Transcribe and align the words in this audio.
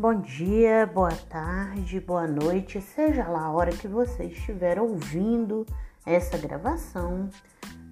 Bom 0.00 0.20
dia, 0.20 0.86
boa 0.86 1.10
tarde, 1.28 1.98
boa 1.98 2.24
noite, 2.24 2.80
seja 2.80 3.26
lá 3.26 3.46
a 3.46 3.50
hora 3.50 3.72
que 3.72 3.88
você 3.88 4.26
estiver 4.26 4.80
ouvindo 4.80 5.66
essa 6.06 6.38
gravação. 6.38 7.28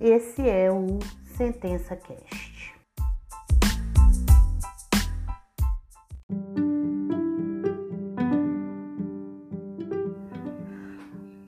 Esse 0.01 0.48
é 0.48 0.71
o 0.71 1.01
Sentença 1.37 1.97
Cast. 1.97 2.76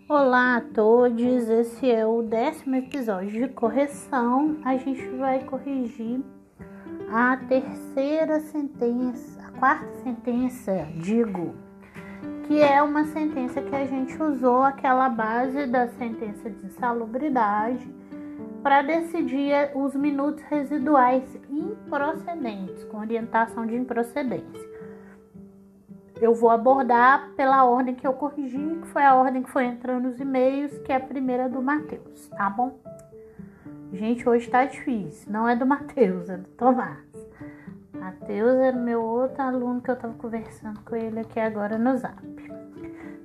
Olá 0.08 0.56
a 0.56 0.60
todos, 0.60 1.48
esse 1.48 1.88
é 1.88 2.04
o 2.04 2.20
décimo 2.20 2.74
episódio 2.74 3.46
de 3.46 3.54
correção. 3.54 4.56
A 4.64 4.76
gente 4.76 5.06
vai 5.10 5.44
corrigir 5.44 6.20
a 7.10 7.36
terceira 7.36 8.40
sentença, 8.40 9.37
quarta 9.58 9.92
sentença, 10.04 10.86
digo, 10.94 11.54
que 12.46 12.60
é 12.62 12.80
uma 12.80 13.04
sentença 13.06 13.60
que 13.60 13.74
a 13.74 13.84
gente 13.84 14.20
usou 14.22 14.62
aquela 14.62 15.08
base 15.08 15.66
da 15.66 15.88
sentença 15.88 16.48
de 16.48 16.66
insalubridade 16.66 17.92
para 18.62 18.82
decidir 18.82 19.52
os 19.74 19.94
minutos 19.94 20.42
residuais 20.44 21.24
improcedentes, 21.50 22.84
com 22.84 22.98
orientação 22.98 23.66
de 23.66 23.74
improcedência. 23.74 24.68
Eu 26.20 26.34
vou 26.34 26.50
abordar 26.50 27.30
pela 27.36 27.64
ordem 27.64 27.94
que 27.94 28.06
eu 28.06 28.12
corrigi, 28.12 28.78
que 28.80 28.88
foi 28.88 29.02
a 29.02 29.14
ordem 29.14 29.42
que 29.42 29.50
foi 29.50 29.64
entrando 29.66 30.08
nos 30.08 30.20
e-mails, 30.20 30.76
que 30.78 30.92
é 30.92 30.96
a 30.96 31.00
primeira 31.00 31.48
do 31.48 31.60
Matheus, 31.60 32.28
tá 32.28 32.48
bom? 32.48 32.78
Gente, 33.92 34.28
hoje 34.28 34.48
tá 34.50 34.64
difícil. 34.64 35.32
Não 35.32 35.48
é 35.48 35.56
do 35.56 35.64
Matheus, 35.64 36.28
é 36.28 36.36
do 36.36 36.48
Tomás. 36.50 37.07
Matheus 38.08 38.56
era 38.56 38.76
meu 38.76 39.02
outro 39.02 39.42
aluno 39.42 39.82
que 39.82 39.90
eu 39.90 39.96
tava 39.96 40.14
conversando 40.14 40.80
com 40.80 40.96
ele 40.96 41.20
aqui 41.20 41.38
agora 41.38 41.76
no 41.76 41.94
zap. 41.98 42.16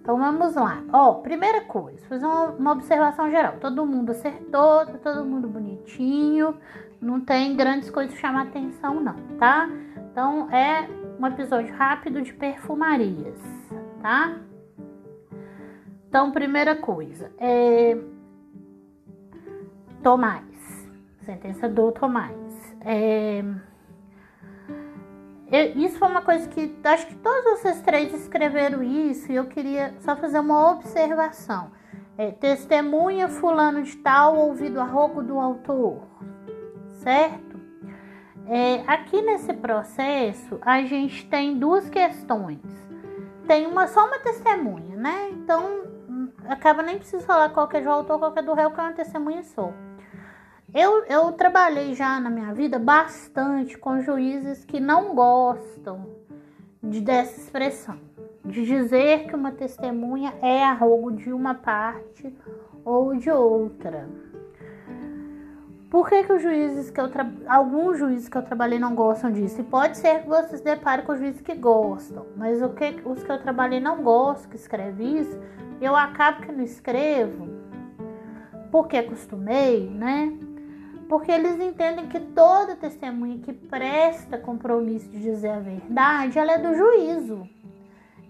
Então 0.01 0.17
vamos 0.17 0.55
lá. 0.55 0.83
Ó, 0.91 1.15
primeira 1.15 1.61
coisa, 1.61 2.05
fazer 2.07 2.25
uma, 2.25 2.47
uma 2.47 2.71
observação 2.73 3.29
geral. 3.31 3.53
Todo 3.61 3.85
mundo 3.85 4.11
acertou, 4.11 4.85
tá 4.85 4.97
todo 5.01 5.23
mundo 5.23 5.47
bonitinho. 5.47 6.57
Não 6.99 7.21
tem 7.21 7.55
grandes 7.55 7.89
coisas 7.89 8.13
chamar 8.17 8.47
atenção, 8.47 8.99
não, 8.99 9.15
tá? 9.39 9.69
Então 10.11 10.51
é 10.51 10.89
um 11.17 11.25
episódio 11.25 11.73
rápido 11.75 12.21
de 12.21 12.33
perfumarias, 12.33 13.39
tá? 14.01 14.37
Então, 16.09 16.31
primeira 16.31 16.75
coisa, 16.75 17.31
é 17.37 17.97
Tomás. 20.03 20.89
Sentença 21.21 21.69
do 21.69 21.91
Tomás. 21.93 22.75
É... 22.81 23.43
Isso 25.75 25.99
foi 25.99 26.07
uma 26.07 26.23
coisa 26.23 26.47
que 26.47 26.75
acho 26.83 27.05
que 27.05 27.15
todos 27.15 27.43
vocês 27.43 27.79
três 27.81 28.11
escreveram 28.11 28.81
isso 28.81 29.31
e 29.31 29.35
eu 29.35 29.45
queria 29.45 29.93
só 29.99 30.15
fazer 30.15 30.39
uma 30.39 30.71
observação. 30.71 31.71
É, 32.17 32.31
testemunha 32.31 33.27
fulano 33.27 33.83
de 33.83 33.95
tal 33.97 34.35
ouvido 34.35 34.79
a 34.79 34.83
rogo 34.83 35.21
do 35.21 35.39
autor, 35.39 36.07
certo? 37.03 37.59
É, 38.47 38.83
aqui 38.87 39.21
nesse 39.21 39.53
processo 39.53 40.59
a 40.61 40.81
gente 40.81 41.27
tem 41.27 41.57
duas 41.59 41.87
questões. 41.87 42.59
Tem 43.47 43.67
uma 43.67 43.85
só 43.87 44.07
uma 44.07 44.17
testemunha, 44.19 44.95
né? 44.95 45.29
Então 45.33 45.83
acaba 46.47 46.81
nem 46.81 46.97
preciso 46.97 47.23
falar 47.25 47.49
qual 47.49 47.67
que 47.67 47.77
é 47.77 47.81
do 47.81 47.89
autor, 47.89 48.17
qual 48.17 48.31
que 48.31 48.39
é 48.39 48.41
do 48.41 48.53
réu, 48.53 48.71
que 48.71 48.79
é 48.79 48.83
uma 48.83 48.93
testemunha 48.93 49.43
só. 49.43 49.71
Eu, 50.73 51.03
eu 51.05 51.31
trabalhei 51.33 51.93
já 51.93 52.19
na 52.19 52.31
minha 52.31 52.51
vida 52.51 52.79
bastante 52.79 53.77
com 53.77 54.01
juízes 54.01 54.65
que 54.65 54.79
não 54.79 55.13
gostam 55.13 56.07
de, 56.81 56.99
dessa 56.99 57.39
expressão, 57.39 57.99
de 58.43 58.65
dizer 58.65 59.27
que 59.27 59.35
uma 59.35 59.51
testemunha 59.51 60.33
é 60.41 60.63
arrogo 60.63 61.11
de 61.11 61.31
uma 61.31 61.53
parte 61.53 62.35
ou 62.83 63.15
de 63.15 63.29
outra. 63.29 64.09
Por 65.91 66.09
que, 66.09 66.23
que 66.23 66.33
os 66.33 66.41
juízes 66.41 66.89
que 66.89 66.99
eu 66.99 67.07
tra... 67.07 67.31
alguns 67.45 67.99
juízes 67.99 68.27
que 68.27 68.35
eu 68.35 68.41
trabalhei 68.41 68.79
não 68.79 68.95
gostam 68.95 69.31
disso? 69.31 69.61
E 69.61 69.63
pode 69.63 69.95
ser 69.99 70.23
que 70.23 70.27
você 70.27 70.57
se 70.57 70.63
depare 70.63 71.03
com 71.03 71.15
juízes 71.15 71.41
que 71.41 71.53
gostam, 71.53 72.25
mas 72.35 72.63
o 72.63 72.69
que 72.69 72.99
os 73.05 73.21
que 73.21 73.31
eu 73.31 73.39
trabalhei 73.39 73.79
não 73.79 74.01
gostam 74.01 74.49
que 74.49 74.55
escreve 74.55 75.03
isso, 75.03 75.39
eu 75.79 75.95
acabo 75.95 76.41
que 76.41 76.51
não 76.51 76.63
escrevo 76.63 77.47
porque 78.71 78.97
acostumei, 78.97 79.87
né? 79.87 80.35
Porque 81.07 81.31
eles 81.31 81.59
entendem 81.59 82.07
que 82.07 82.19
toda 82.19 82.75
testemunha 82.75 83.39
que 83.39 83.53
presta 83.53 84.37
compromisso 84.37 85.09
de 85.09 85.19
dizer 85.19 85.49
a 85.49 85.59
verdade, 85.59 86.39
ela 86.39 86.53
é 86.53 86.57
do 86.57 86.73
juízo. 86.73 87.47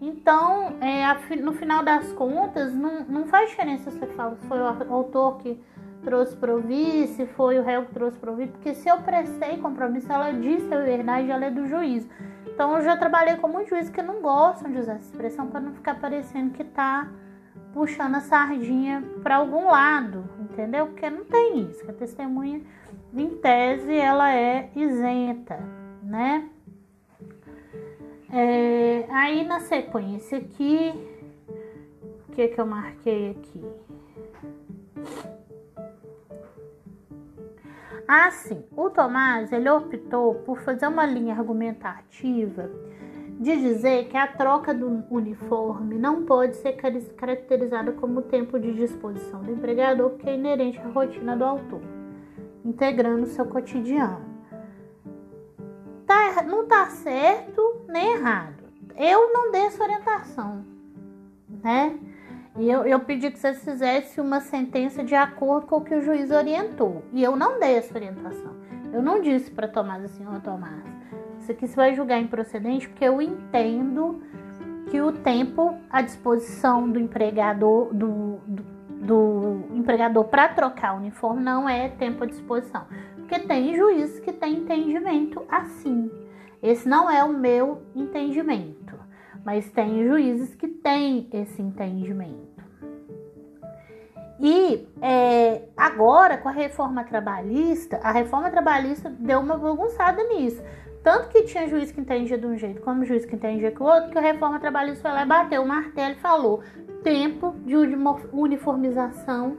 Então, 0.01 0.75
é, 0.81 1.35
no 1.37 1.53
final 1.53 1.83
das 1.83 2.11
contas, 2.11 2.73
não, 2.73 3.05
não 3.05 3.25
faz 3.25 3.49
diferença 3.49 3.89
se 3.89 3.97
você 3.97 4.07
fala 4.07 4.35
se 4.35 4.45
foi 4.47 4.59
o 4.59 4.93
autor 4.93 5.37
que 5.37 5.57
trouxe 6.03 6.35
para 6.35 6.53
ouvir, 6.53 7.07
se 7.07 7.25
foi 7.25 7.57
o 7.57 7.63
réu 7.63 7.85
que 7.85 7.93
trouxe 7.93 8.17
para 8.17 8.31
ouvir, 8.31 8.47
porque 8.47 8.73
se 8.73 8.89
eu 8.89 8.97
prestei 8.97 9.57
compromisso, 9.57 10.11
ela 10.11 10.31
disse 10.31 10.73
a 10.73 10.81
verdade, 10.81 11.31
ela 11.31 11.45
é 11.45 11.51
do 11.51 11.65
juízo. 11.65 12.09
Então, 12.47 12.75
eu 12.75 12.83
já 12.83 12.97
trabalhei 12.97 13.37
com 13.37 13.47
muitos 13.47 13.69
juízes 13.69 13.89
que 13.89 14.01
não 14.01 14.21
gostam 14.21 14.69
de 14.71 14.77
usar 14.77 14.95
essa 14.95 15.05
expressão 15.05 15.47
para 15.47 15.61
não 15.61 15.73
ficar 15.73 15.95
parecendo 15.95 16.51
que 16.51 16.61
está 16.61 17.07
puxando 17.73 18.15
a 18.15 18.19
sardinha 18.19 19.03
para 19.23 19.37
algum 19.37 19.65
lado, 19.65 20.23
entendeu? 20.53 20.87
Porque 20.87 21.09
não 21.09 21.25
tem 21.25 21.61
isso. 21.69 21.89
A 21.89 21.93
testemunha, 21.93 22.61
em 23.13 23.29
tese, 23.37 23.95
ela 23.95 24.33
é 24.33 24.69
isenta, 24.75 25.59
né? 26.03 26.47
É, 28.31 29.05
aí 29.09 29.45
na 29.45 29.59
sequência 29.59 30.37
aqui, 30.37 30.93
o 32.27 32.31
que 32.31 32.47
que 32.47 32.59
eu 32.59 32.65
marquei 32.65 33.31
aqui? 33.31 33.63
Assim, 38.07 38.63
o 38.75 38.89
Tomás 38.89 39.51
ele 39.51 39.69
optou 39.69 40.35
por 40.35 40.59
fazer 40.61 40.87
uma 40.87 41.05
linha 41.05 41.35
argumentativa 41.35 42.69
de 43.39 43.55
dizer 43.55 44.07
que 44.07 44.17
a 44.17 44.27
troca 44.27 44.73
do 44.73 45.03
uniforme 45.09 45.95
não 45.95 46.23
pode 46.23 46.55
ser 46.57 46.73
caracterizada 46.73 47.91
como 47.93 48.21
tempo 48.21 48.59
de 48.59 48.73
disposição 48.73 49.41
do 49.41 49.51
empregador, 49.51 50.11
porque 50.11 50.29
é 50.29 50.35
inerente 50.35 50.79
à 50.79 50.87
rotina 50.87 51.35
do 51.35 51.43
autor, 51.43 51.81
integrando 52.63 53.25
seu 53.27 53.45
cotidiano. 53.45 54.33
Tá, 56.05 56.43
não 56.43 56.63
está 56.63 56.87
certo 56.87 57.81
nem 57.87 58.13
errado. 58.13 58.63
Eu 58.95 59.33
não 59.33 59.51
dei 59.51 59.61
essa 59.61 59.83
orientação, 59.83 60.63
né? 61.63 61.97
E 62.55 62.69
eu, 62.69 62.85
eu 62.85 62.99
pedi 62.99 63.31
que 63.31 63.39
vocês 63.39 63.63
fizessem 63.63 64.23
uma 64.23 64.39
sentença 64.39 65.03
de 65.03 65.15
acordo 65.15 65.65
com 65.65 65.77
o 65.77 65.81
que 65.81 65.95
o 65.95 66.01
juiz 66.01 66.29
orientou. 66.29 67.03
E 67.11 67.23
eu 67.23 67.35
não 67.35 67.59
dei 67.59 67.75
essa 67.75 67.95
orientação. 67.95 68.53
Eu 68.93 69.01
não 69.01 69.19
disse 69.19 69.49
para 69.49 69.67
Tomás 69.67 70.03
assim, 70.03 70.23
ó 70.27 70.39
Tomás, 70.39 70.83
isso 71.43 71.51
aqui 71.51 71.67
você 71.67 71.75
vai 71.75 71.93
julgar 71.93 72.19
improcedente 72.21 72.87
porque 72.87 73.03
eu 73.03 73.21
entendo 73.21 74.21
que 74.89 75.01
o 75.01 75.11
tempo 75.11 75.77
à 75.89 76.01
disposição 76.01 76.89
do 76.89 76.97
empregador 76.97 77.93
do, 77.93 78.37
do, 78.37 79.65
do 79.67 79.75
empregador 79.75 80.23
para 80.25 80.47
trocar 80.47 80.95
o 80.95 80.97
uniforme 80.97 81.43
não 81.43 81.67
é 81.67 81.89
tempo 81.89 82.23
à 82.23 82.27
disposição. 82.27 82.85
Porque 83.17 83.39
tem 83.39 83.75
juízes 83.75 84.19
que 84.19 84.31
têm 84.31 84.59
entendimento 84.59 85.43
assim. 85.49 86.09
Esse 86.61 86.87
não 86.87 87.11
é 87.11 87.21
o 87.23 87.33
meu 87.33 87.81
entendimento, 87.93 88.97
mas 89.43 89.69
tem 89.71 90.07
juízes 90.07 90.55
que 90.55 90.67
têm 90.67 91.27
esse 91.33 91.61
entendimento. 91.61 92.63
E 94.39 94.87
é, 95.01 95.63
agora, 95.75 96.37
com 96.37 96.47
a 96.47 96.53
reforma 96.53 97.03
trabalhista, 97.03 97.99
a 98.01 98.11
reforma 98.11 98.49
trabalhista 98.49 99.09
deu 99.09 99.39
uma 99.39 99.57
bagunçada 99.57 100.23
nisso. 100.23 100.61
Tanto 101.03 101.27
que 101.27 101.43
tinha 101.43 101.67
juiz 101.67 101.91
que 101.91 101.99
entendia 101.99 102.37
de 102.37 102.45
um 102.45 102.57
jeito, 102.57 102.81
como 102.81 103.03
juiz 103.03 103.25
que 103.25 103.35
entendia 103.35 103.71
do 103.71 103.83
outro, 103.83 104.09
que 104.09 104.17
a 104.17 104.21
reforma 104.21 104.57
trabalhista 104.57 105.01
foi 105.01 105.11
lá 105.11 105.23
e 105.23 105.25
bateu 105.25 105.61
o 105.61 105.67
martelo 105.67 106.13
e 106.13 106.19
falou: 106.19 106.63
tempo 107.03 107.53
de 107.65 107.75
uniformização 108.31 109.57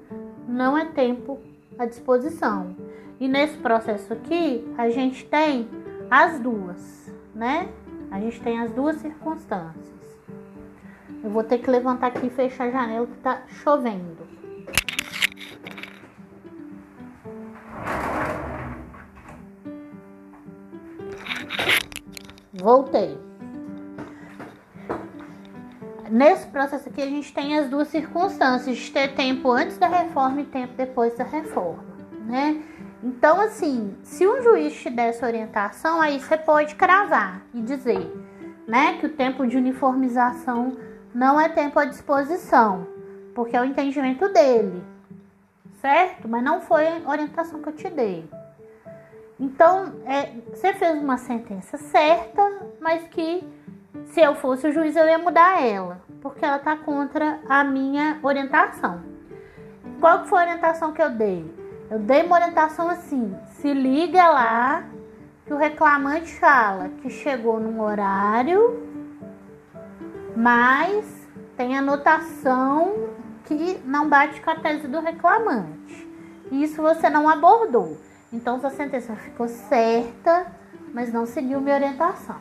não 0.49 0.77
é 0.77 0.87
tempo 0.87 1.39
à 1.79 1.85
disposição. 1.85 2.75
E 3.21 3.29
nesse 3.29 3.59
processo 3.59 4.13
aqui, 4.13 4.65
a 4.79 4.89
gente 4.89 5.27
tem 5.27 5.69
as 6.11 6.41
duas, 6.41 7.15
né? 7.35 7.69
A 8.11 8.19
gente 8.19 8.41
tem 8.41 8.59
as 8.61 8.73
duas 8.73 8.97
circunstâncias. 8.97 10.19
Eu 11.23 11.31
vou 11.31 11.45
ter 11.45 11.59
que 11.59 11.71
levantar 11.71 12.09
aqui 12.09 12.27
e 12.27 12.31
fechar 12.31 12.69
a 12.69 12.71
janela 12.71 13.07
que 13.07 13.19
tá 13.19 13.43
chovendo. 13.49 14.25
Voltei. 22.55 23.19
Nesse 26.09 26.47
processo 26.47 26.89
aqui, 26.89 27.03
a 27.03 27.07
gente 27.07 27.33
tem 27.35 27.59
as 27.59 27.69
duas 27.69 27.89
circunstâncias 27.89 28.77
de 28.77 28.91
ter 28.93 29.15
tempo 29.15 29.51
antes 29.51 29.77
da 29.79 29.89
reforma 29.89 30.43
e 30.43 30.45
tempo 30.45 30.73
depois 30.77 31.17
da 31.17 31.25
reforma, 31.25 31.83
né? 32.27 32.63
Então, 33.03 33.41
assim, 33.41 33.97
se 34.03 34.27
um 34.27 34.41
juiz 34.41 34.73
te 34.81 34.89
der 34.89 35.09
essa 35.09 35.27
orientação, 35.27 36.01
aí 36.01 36.21
você 36.21 36.37
pode 36.37 36.77
cravar 36.77 37.43
e 37.53 37.61
dizer: 37.61 38.13
né, 38.69 38.99
que 38.99 39.07
o 39.07 39.11
tempo 39.11 39.47
de 39.47 39.57
uniformização 39.57 40.77
não 41.13 41.41
é 41.41 41.49
tempo 41.49 41.79
à 41.79 41.85
disposição, 41.85 42.87
porque 43.35 43.57
é 43.57 43.61
o 43.61 43.65
entendimento 43.65 44.29
dele, 44.29 44.83
certo? 45.81 46.29
Mas 46.29 46.45
não 46.45 46.61
foi 46.61 46.87
a 46.87 47.11
orientação 47.11 47.61
que 47.61 47.69
eu 47.69 47.73
te 47.73 47.91
dei. 47.91 48.29
Então, 49.39 49.93
é, 50.07 50.33
você 50.53 50.73
fez 50.75 51.03
uma 51.03 51.17
sentença 51.19 51.77
certa, 51.77 52.43
mas 52.81 53.03
que 53.09 53.43
se 54.07 54.21
eu 54.21 54.35
fosse 54.37 54.69
o 54.69 54.73
juiz 54.73 54.95
eu 54.95 55.07
ia 55.09 55.19
mudar 55.19 55.61
ela, 55.61 56.01
porque 56.21 56.45
ela 56.45 56.57
está 56.57 56.77
contra 56.77 57.41
a 57.49 57.65
minha 57.65 58.19
orientação. 58.23 59.03
Qual 60.01 60.23
que 60.23 60.29
foi 60.29 60.39
a 60.39 60.43
orientação 60.43 60.93
que 60.93 61.03
eu 61.03 61.11
dei? 61.11 61.45
Eu 61.91 61.99
dei 61.99 62.23
uma 62.23 62.37
orientação 62.37 62.89
assim: 62.89 63.37
se 63.55 63.73
liga 63.73 64.29
lá 64.29 64.85
que 65.47 65.53
o 65.53 65.57
reclamante 65.57 66.33
fala 66.39 66.89
que 67.01 67.11
chegou 67.11 67.61
num 67.61 67.81
horário, 67.81 68.83
mas 70.37 71.29
tem 71.57 71.77
anotação 71.77 73.11
que 73.45 73.81
não 73.85 74.09
bate 74.09 74.41
com 74.41 74.51
a 74.51 74.57
tese 74.57 74.89
do 74.89 75.01
reclamante. 75.01 76.09
Isso 76.51 76.81
você 76.81 77.11
não 77.11 77.29
abordou. 77.29 77.97
Então 78.35 78.59
sua 78.59 78.71
sentença 78.71 79.15
ficou 79.15 79.47
certa, 79.47 80.53
mas 80.93 81.13
não 81.13 81.25
seguiu 81.25 81.61
minha 81.61 81.77
orientação. 81.77 82.37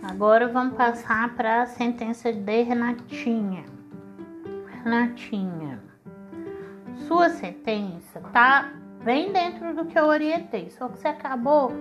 Agora 0.00 0.46
vamos 0.46 0.76
passar 0.76 1.34
para 1.34 1.62
a 1.62 1.66
sentença 1.66 2.32
de 2.32 2.62
Renatinha. 2.62 3.64
Renatinha, 4.84 5.82
sua 7.08 7.30
sentença 7.30 8.20
tá 8.32 8.72
bem 9.02 9.32
dentro 9.32 9.74
do 9.74 9.86
que 9.86 9.98
eu 9.98 10.04
orientei, 10.04 10.70
só 10.70 10.88
que 10.88 11.00
você 11.00 11.08
acabou 11.08 11.72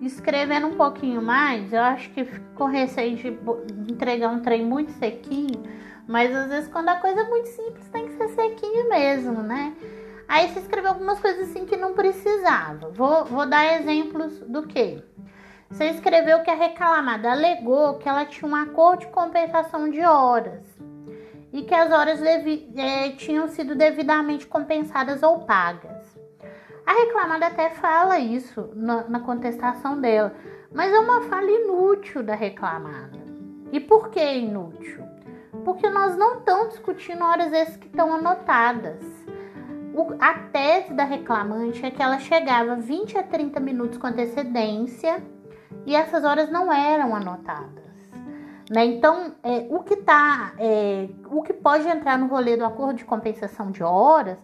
escrevendo 0.00 0.66
um 0.68 0.76
pouquinho 0.76 1.20
mais. 1.22 1.72
Eu 1.72 1.82
acho 1.82 2.10
que 2.10 2.24
ficou 2.24 2.66
receio 2.66 3.16
de 3.16 3.92
entregar 3.92 4.28
um 4.28 4.40
trem 4.40 4.64
muito 4.64 4.92
sequinho, 4.92 5.62
mas 6.06 6.34
às 6.34 6.48
vezes 6.48 6.68
quando 6.68 6.88
a 6.88 6.96
coisa 6.96 7.20
é 7.20 7.28
muito 7.28 7.48
simples 7.48 7.88
tem 7.88 8.08
que 8.08 8.14
ser 8.14 8.28
sequinho 8.28 8.88
mesmo, 8.88 9.42
né? 9.42 9.74
Aí 10.28 10.48
você 10.48 10.60
escreveu 10.60 10.90
algumas 10.90 11.18
coisas 11.20 11.48
assim 11.48 11.64
que 11.64 11.76
não 11.76 11.94
precisava. 11.94 12.90
Vou, 12.90 13.24
vou 13.24 13.46
dar 13.46 13.80
exemplos 13.80 14.38
do 14.40 14.66
que? 14.66 15.02
Você 15.70 15.86
escreveu 15.86 16.42
que 16.42 16.50
a 16.50 16.54
reclamada 16.54 17.30
alegou 17.30 17.98
que 17.98 18.08
ela 18.08 18.24
tinha 18.24 18.50
um 18.50 18.54
acordo 18.54 19.00
de 19.00 19.06
compensação 19.08 19.90
de 19.90 20.00
horas 20.00 20.64
e 21.52 21.62
que 21.62 21.74
as 21.74 21.90
horas 21.90 22.20
devi, 22.20 22.70
é, 22.76 23.10
tinham 23.10 23.48
sido 23.48 23.74
devidamente 23.74 24.46
compensadas 24.46 25.22
ou 25.22 25.40
pagas. 25.40 25.97
A 26.88 26.92
reclamada 26.94 27.48
até 27.48 27.68
fala 27.68 28.18
isso 28.18 28.70
na, 28.74 29.06
na 29.06 29.20
contestação 29.20 30.00
dela, 30.00 30.34
mas 30.72 30.90
é 30.90 30.98
uma 30.98 31.20
fala 31.24 31.50
inútil 31.50 32.22
da 32.22 32.34
reclamada. 32.34 33.18
E 33.70 33.78
por 33.78 34.08
que 34.08 34.18
inútil? 34.18 35.04
Porque 35.66 35.90
nós 35.90 36.16
não 36.16 36.38
estamos 36.38 36.70
discutindo 36.70 37.22
horas 37.22 37.52
essas 37.52 37.76
que 37.76 37.88
estão 37.88 38.14
anotadas. 38.14 39.04
O, 39.94 40.14
a 40.18 40.32
tese 40.50 40.94
da 40.94 41.04
reclamante 41.04 41.84
é 41.84 41.90
que 41.90 42.02
ela 42.02 42.18
chegava 42.20 42.76
20 42.76 43.18
a 43.18 43.22
30 43.22 43.60
minutos 43.60 43.98
com 43.98 44.06
antecedência 44.06 45.22
e 45.84 45.94
essas 45.94 46.24
horas 46.24 46.50
não 46.50 46.72
eram 46.72 47.14
anotadas. 47.14 47.84
Né? 48.70 48.86
Então, 48.86 49.34
é, 49.42 49.66
o 49.68 49.80
que 49.80 49.96
tá, 49.96 50.54
é, 50.58 51.06
o 51.26 51.42
que 51.42 51.52
pode 51.52 51.86
entrar 51.86 52.16
no 52.16 52.28
rolê 52.28 52.56
do 52.56 52.64
acordo 52.64 52.96
de 52.96 53.04
compensação 53.04 53.70
de 53.70 53.82
horas, 53.82 54.38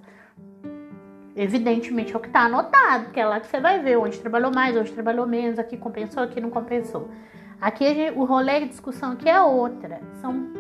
evidentemente 1.37 2.13
é 2.13 2.17
o 2.17 2.21
que 2.21 2.29
está 2.29 2.43
anotado, 2.43 3.11
que 3.11 3.21
é 3.21 3.27
lá 3.27 3.41
que 3.41 3.47
você 3.47 3.61
vai 3.61 3.81
ver 3.81 3.99
onde 3.99 4.19
trabalhou 4.19 4.53
mais, 4.53 4.77
onde 4.77 4.93
trabalhou 4.93 5.27
menos, 5.27 5.59
aqui 5.59 5.77
compensou, 5.77 6.23
aqui 6.23 6.41
não 6.41 6.51
compensou. 6.51 7.11
Aqui 7.61 8.13
o 8.15 8.25
rolê 8.25 8.61
de 8.61 8.69
discussão 8.69 9.13
aqui 9.13 9.29
é 9.29 9.41
outra. 9.41 10.01
São 10.21 10.53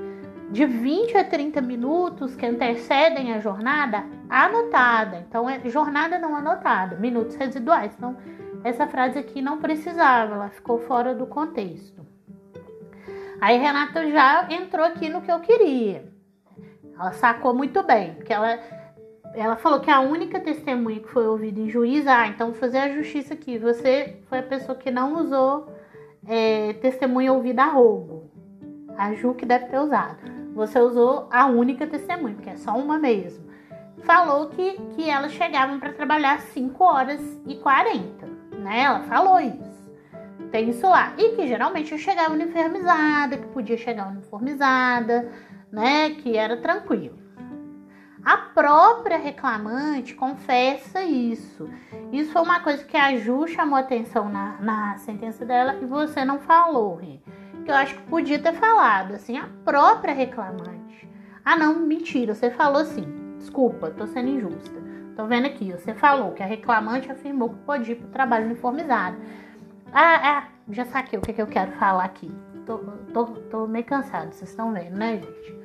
de 0.50 0.65
20 0.65 1.17
a 1.17 1.25
30 1.25 1.61
minutos 1.61 2.37
que 2.37 2.47
antecedem 2.47 3.32
a 3.32 3.41
jornada 3.41 4.05
anotada. 4.29 5.25
Então, 5.29 5.49
é 5.49 5.61
jornada 5.69 6.19
não 6.19 6.37
anotada, 6.37 6.97
minutos 6.97 7.35
residuais. 7.37 7.93
Então, 7.97 8.17
essa 8.62 8.87
frase 8.87 9.19
aqui 9.19 9.43
não 9.43 9.59
precisava, 9.59 10.35
ela 10.35 10.49
ficou 10.49 10.79
fora 10.79 11.15
do 11.15 11.26
contexto. 11.26 12.06
Aí 13.41 13.59
Renata 13.59 14.09
já 14.11 14.47
entrou 14.50 14.87
aqui 14.87 15.09
no 15.09 15.21
que 15.21 15.31
eu 15.31 15.41
queria. 15.41 16.11
Ela 16.99 17.12
sacou 17.12 17.53
muito 17.53 17.82
bem, 17.82 18.15
porque 18.15 18.32
ela, 18.32 18.59
ela 19.35 19.57
falou 19.57 19.81
que 19.81 19.91
a 19.91 20.01
única 20.01 20.41
testemunha 20.41 21.01
que 21.01 21.09
foi 21.09 21.27
ouvida 21.27 21.61
em 21.61 21.69
juízo, 21.69 22.09
ah, 22.09 22.29
então 22.29 22.49
vou 22.49 22.57
fazer 22.57 22.79
a 22.79 22.89
justiça 22.89 23.35
aqui. 23.35 23.59
Você 23.59 24.17
foi 24.29 24.39
a 24.39 24.43
pessoa 24.43 24.77
que 24.77 24.91
não 24.91 25.21
usou 25.21 25.69
é, 26.27 26.73
testemunha 26.75 27.33
ouvida 27.33 27.63
a 27.63 27.67
roubo. 27.67 28.31
A 28.97 29.13
Ju 29.15 29.35
que 29.35 29.45
deve 29.45 29.67
ter 29.67 29.79
usado. 29.79 30.19
Você 30.55 30.79
usou 30.79 31.29
a 31.33 31.47
única 31.47 31.87
testemunha, 31.87 32.35
porque 32.35 32.51
é 32.51 32.57
só 32.57 32.77
uma 32.77 32.99
mesmo. 32.99 33.45
Falou 34.05 34.49
que, 34.49 34.75
que 34.95 35.11
elas 35.11 35.33
chegavam 35.33 35.81
para 35.81 35.93
trabalhar 35.93 36.41
5 36.41 36.85
horas 36.85 37.21
e 37.47 37.57
40 37.57 38.35
né? 38.65 38.81
Ela 38.81 39.01
falou 39.01 39.39
isso. 39.39 39.93
Tem 40.51 40.71
isso 40.71 40.89
lá. 40.89 41.13
E 41.19 41.37
que 41.37 41.47
geralmente 41.47 41.93
eu 41.93 41.99
chegava 41.99 42.33
uniformizada, 42.33 43.37
que 43.37 43.47
podia 43.49 43.77
chegar 43.77 44.09
uniformizada, 44.09 45.31
né? 45.71 46.11
Que 46.11 46.37
era 46.37 46.57
tranquilo. 46.57 47.19
A 48.25 48.38
própria 48.38 49.19
reclamante 49.19 50.15
confessa 50.15 51.03
isso. 51.03 51.69
Isso 52.11 52.32
foi 52.32 52.41
uma 52.41 52.61
coisa 52.61 52.82
que 52.82 52.97
a 52.97 53.15
Ju 53.17 53.47
chamou 53.47 53.79
atenção 53.79 54.31
na, 54.31 54.56
na 54.61 54.97
sentença 54.99 55.44
dela 55.44 55.76
e 55.82 55.85
você 55.85 56.25
não 56.25 56.38
falou, 56.38 56.97
que 57.65 57.71
eu 57.71 57.75
acho 57.75 57.94
que 57.97 58.03
podia 58.03 58.38
ter 58.38 58.55
falado, 58.55 59.15
assim, 59.15 59.37
a 59.37 59.49
própria 59.62 60.15
reclamante. 60.15 61.06
Ah, 61.44 61.56
não, 61.56 61.75
mentira, 61.81 62.35
você 62.35 62.50
falou 62.50 62.85
sim. 62.87 63.37
Desculpa, 63.37 63.91
tô 63.91 64.06
sendo 64.06 64.31
injusta. 64.31 64.82
Tô 65.15 65.26
vendo 65.26 65.47
aqui, 65.47 65.71
você 65.71 65.93
falou 65.93 66.32
que 66.32 66.43
a 66.43 66.47
reclamante 66.47 67.12
afirmou 67.12 67.50
que 67.50 67.59
pode 67.61 67.93
ir 67.93 67.97
para 67.97 68.06
o 68.06 68.11
trabalho 68.11 68.47
uniformizado. 68.47 69.19
Ah, 69.93 70.38
ah, 70.38 70.49
já 70.71 70.87
saquei 70.87 71.19
o 71.19 71.23
que, 71.23 71.35
que 71.35 71.43
eu 71.43 71.47
quero 71.47 71.73
falar 71.73 72.05
aqui. 72.05 72.35
Tô, 72.65 72.79
tô, 73.12 73.26
tô 73.26 73.67
meio 73.67 73.85
cansado, 73.85 74.33
vocês 74.33 74.49
estão 74.49 74.73
vendo, 74.73 74.97
né, 74.97 75.19
gente? 75.19 75.63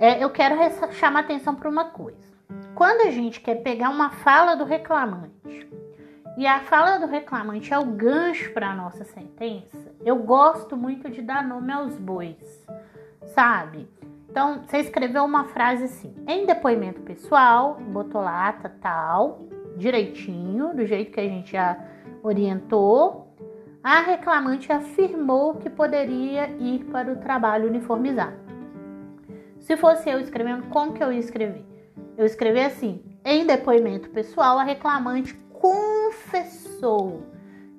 É, 0.00 0.24
eu 0.24 0.30
quero 0.30 0.56
chamar 0.92 1.20
atenção 1.20 1.54
para 1.54 1.68
uma 1.68 1.84
coisa. 1.90 2.26
Quando 2.74 3.06
a 3.06 3.10
gente 3.10 3.38
quer 3.38 3.56
pegar 3.56 3.90
uma 3.90 4.08
fala 4.08 4.54
do 4.54 4.64
reclamante 4.64 5.68
e 6.38 6.46
a 6.46 6.60
fala 6.60 6.96
do 6.96 7.06
reclamante 7.06 7.74
é 7.74 7.78
o 7.78 7.84
gancho 7.84 8.50
para 8.54 8.70
a 8.70 8.74
nossa 8.74 9.04
sentença, 9.04 9.94
eu 10.02 10.16
gosto 10.16 10.74
muito 10.74 11.10
de 11.10 11.20
dar 11.20 11.46
nome 11.46 11.70
aos 11.70 11.98
bois, 11.98 12.66
sabe? 13.34 13.86
Então, 14.30 14.62
você 14.62 14.78
escreveu 14.78 15.22
uma 15.22 15.44
frase 15.44 15.84
assim: 15.84 16.14
em 16.26 16.46
depoimento 16.46 17.02
pessoal, 17.02 17.74
botou 17.74 18.22
lá, 18.22 18.54
tá, 18.54 18.70
tal, 18.80 19.40
direitinho, 19.76 20.74
do 20.74 20.86
jeito 20.86 21.12
que 21.12 21.20
a 21.20 21.28
gente 21.28 21.52
já 21.52 21.76
orientou. 22.22 23.36
A 23.84 24.00
reclamante 24.00 24.72
afirmou 24.72 25.56
que 25.56 25.68
poderia 25.68 26.48
ir 26.58 26.84
para 26.86 27.12
o 27.12 27.16
trabalho 27.16 27.68
uniformizado. 27.68 28.49
Se 29.60 29.76
fosse 29.76 30.08
eu 30.08 30.18
escrevendo, 30.18 30.64
como 30.68 30.92
que 30.92 31.02
eu 31.02 31.12
ia 31.12 31.20
escrever? 31.20 31.64
Eu 32.16 32.26
escrevi 32.26 32.60
assim: 32.60 33.02
em 33.24 33.46
depoimento 33.46 34.10
pessoal, 34.10 34.58
a 34.58 34.64
reclamante 34.64 35.34
confessou 35.52 37.22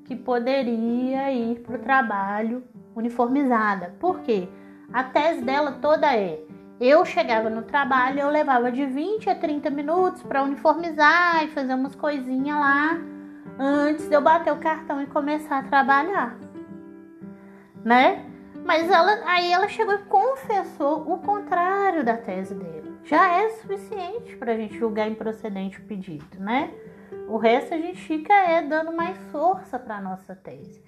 que 0.06 0.16
poderia 0.16 1.32
ir 1.32 1.60
para 1.60 1.76
o 1.76 1.80
trabalho 1.80 2.64
uniformizada. 2.96 3.96
Por 4.00 4.20
quê? 4.22 4.48
A 4.94 5.04
tese 5.04 5.42
dela 5.42 5.74
toda 5.82 6.16
é: 6.16 6.40
eu 6.80 7.06
chegava 7.06 7.50
no 7.50 7.64
trabalho, 7.64 8.20
eu 8.20 8.30
levava 8.30 8.72
de 8.72 8.86
20 8.86 9.30
a 9.30 9.36
30 9.36 9.70
minutos 9.70 10.24
para 10.24 10.44
uniformizar 10.44 11.44
e 11.44 11.50
fazer 11.50 11.74
umas 11.74 11.96
coisinhas 11.96 12.58
lá 12.58 13.00
antes 13.60 14.08
de 14.08 14.16
eu 14.16 14.22
bater 14.22 14.52
o 14.52 14.58
cartão 14.58 15.02
e 15.02 15.08
começar 15.08 15.60
a 15.60 15.64
trabalhar. 15.64 16.38
Né? 17.84 18.31
Mas 18.64 18.90
ela, 18.90 19.22
aí 19.26 19.52
ela 19.52 19.68
chegou 19.68 19.96
e 19.96 20.04
confessou 20.04 21.12
o 21.12 21.18
contrário 21.20 22.04
da 22.04 22.18
tese 22.18 22.54
dele. 22.54 22.94
Já 23.04 23.28
é 23.28 23.50
suficiente 23.50 24.36
para 24.38 24.54
a 24.54 24.56
gente 24.56 24.78
julgar 24.78 25.10
improcedente 25.10 25.80
o 25.80 25.84
pedido, 25.84 26.40
né? 26.40 26.72
O 27.28 27.38
resto 27.38 27.74
a 27.74 27.78
gente 27.78 28.00
fica 28.02 28.34
é 28.34 28.62
dando 28.62 28.92
mais 28.92 29.18
força 29.32 29.80
para 29.80 29.98
a 29.98 30.02
nossa 30.02 30.36
tese. 30.36 30.84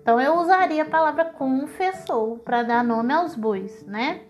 Então 0.00 0.20
eu 0.20 0.34
usaria 0.36 0.82
a 0.82 0.88
palavra 0.88 1.24
confessou 1.24 2.38
para 2.38 2.62
dar 2.62 2.84
nome 2.84 3.12
aos 3.12 3.34
bois, 3.34 3.84
né? 3.86 4.20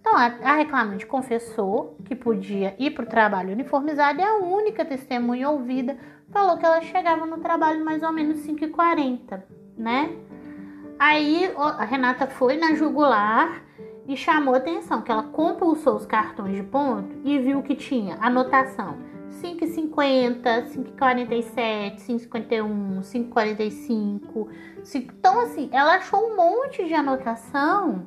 Então 0.00 0.14
a 0.16 0.54
reclamante 0.54 1.06
confessou 1.06 1.96
que 2.04 2.16
podia 2.16 2.74
ir 2.78 2.90
para 2.92 3.04
o 3.04 3.08
trabalho 3.08 3.52
uniformizado 3.52 4.18
e 4.18 4.24
a 4.24 4.36
única 4.36 4.84
testemunha 4.84 5.50
ouvida 5.50 5.96
falou 6.30 6.56
que 6.56 6.64
ela 6.64 6.80
chegava 6.80 7.26
no 7.26 7.38
trabalho 7.38 7.84
mais 7.84 8.02
ou 8.02 8.12
menos 8.12 8.38
5h40, 8.46 9.42
né? 9.76 10.16
Aí 11.00 11.50
a 11.56 11.84
Renata 11.86 12.26
foi 12.26 12.58
na 12.58 12.74
jugular 12.74 13.64
e 14.06 14.14
chamou 14.18 14.54
atenção 14.54 15.00
que 15.00 15.10
ela 15.10 15.22
compulsou 15.22 15.96
os 15.96 16.04
cartões 16.04 16.54
de 16.54 16.62
ponto 16.62 17.16
e 17.24 17.38
viu 17.38 17.62
que 17.62 17.74
tinha 17.74 18.18
anotação 18.20 18.98
5,50, 19.30 20.66
5,47, 20.66 22.00
5,51, 22.00 23.00
5,45. 23.00 24.48
Então, 24.94 25.40
assim, 25.40 25.70
ela 25.72 25.94
achou 25.94 26.20
um 26.20 26.36
monte 26.36 26.84
de 26.86 26.92
anotação 26.92 28.06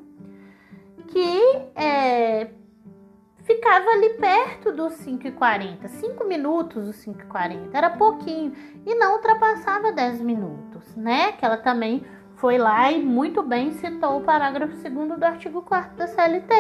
que 1.08 1.42
é, 1.76 2.52
ficava 3.44 3.90
ali 3.90 4.10
perto 4.16 4.72
dos 4.72 4.94
5,40. 5.04 5.88
5 5.88 6.24
minutos 6.26 6.86
dos 6.86 6.96
5,40. 7.06 7.70
Era 7.74 7.90
pouquinho. 7.90 8.54
E 8.86 8.94
não 8.94 9.14
ultrapassava 9.16 9.92
10 9.92 10.22
minutos, 10.22 10.96
né? 10.96 11.32
Que 11.32 11.44
ela 11.44 11.58
também 11.58 12.06
foi 12.44 12.58
lá 12.58 12.92
e 12.92 13.02
muito 13.02 13.42
bem 13.42 13.72
citou 13.72 14.18
o 14.18 14.22
parágrafo 14.22 14.76
2 14.76 15.18
do 15.18 15.24
artigo 15.24 15.62
4 15.62 15.96
da 15.96 16.08
CLT. 16.08 16.54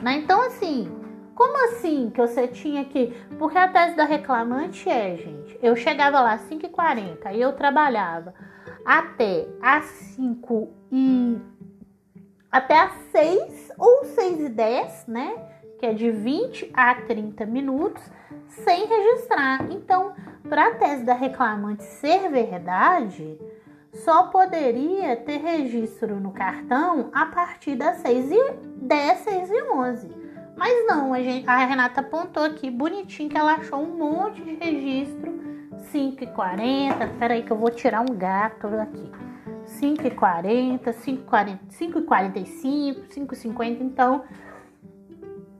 Né? 0.00 0.14
Então, 0.14 0.40
assim, 0.40 0.90
como 1.34 1.62
assim 1.66 2.08
que 2.08 2.22
você 2.22 2.48
tinha 2.48 2.86
que. 2.86 3.08
Porque 3.38 3.58
a 3.58 3.68
tese 3.68 3.94
da 3.96 4.06
reclamante 4.06 4.88
é, 4.88 5.14
gente, 5.18 5.58
eu 5.62 5.76
chegava 5.76 6.22
lá 6.22 6.32
às 6.32 6.48
5h40 6.48 7.34
e 7.34 7.38
eu 7.42 7.52
trabalhava 7.52 8.32
até 8.82 9.46
às 9.60 9.84
5 10.16 10.70
e. 10.90 11.38
até 12.50 12.80
às 12.80 12.92
6 13.12 13.72
ou 13.76 14.06
6 14.06 14.40
e 14.40 14.48
10, 14.48 15.06
né? 15.06 15.36
Que 15.78 15.84
é 15.84 15.92
de 15.92 16.10
20 16.10 16.70
a 16.72 16.94
30 16.94 17.44
minutos, 17.44 18.02
sem 18.48 18.86
registrar. 18.86 19.70
Então, 19.70 20.14
para 20.48 20.68
a 20.68 20.74
tese 20.76 21.04
da 21.04 21.12
reclamante 21.12 21.84
ser 21.84 22.30
verdade, 22.30 23.38
só 23.92 24.24
poderia 24.24 25.16
ter 25.16 25.38
registro 25.38 26.20
no 26.20 26.30
cartão 26.30 27.10
a 27.12 27.26
partir 27.26 27.74
das 27.74 27.96
6 27.98 28.30
e 28.30 28.52
10, 28.82 29.18
6 29.18 29.50
e 29.50 29.62
11. 29.62 30.08
Mas 30.56 30.86
não, 30.86 31.12
a, 31.12 31.22
gente, 31.22 31.48
a 31.48 31.64
Renata 31.64 32.00
apontou 32.00 32.44
aqui 32.44 32.70
bonitinho 32.70 33.30
que 33.30 33.36
ela 33.36 33.54
achou 33.54 33.82
um 33.82 33.96
monte 33.96 34.42
de 34.42 34.54
registro 34.54 35.40
5 35.90 36.22
e 36.22 36.26
40. 36.26 37.06
Peraí 37.18 37.42
que 37.42 37.50
eu 37.50 37.56
vou 37.56 37.70
tirar 37.70 38.02
um 38.02 38.14
gato 38.14 38.66
aqui. 38.66 39.10
5 39.64 40.06
e 40.06 40.10
40, 40.10 40.92
5 40.92 41.20
e 41.20 42.02
45, 42.02 43.06
5 43.08 43.34
e 43.34 43.36
50. 43.36 43.82
Então, 43.82 44.24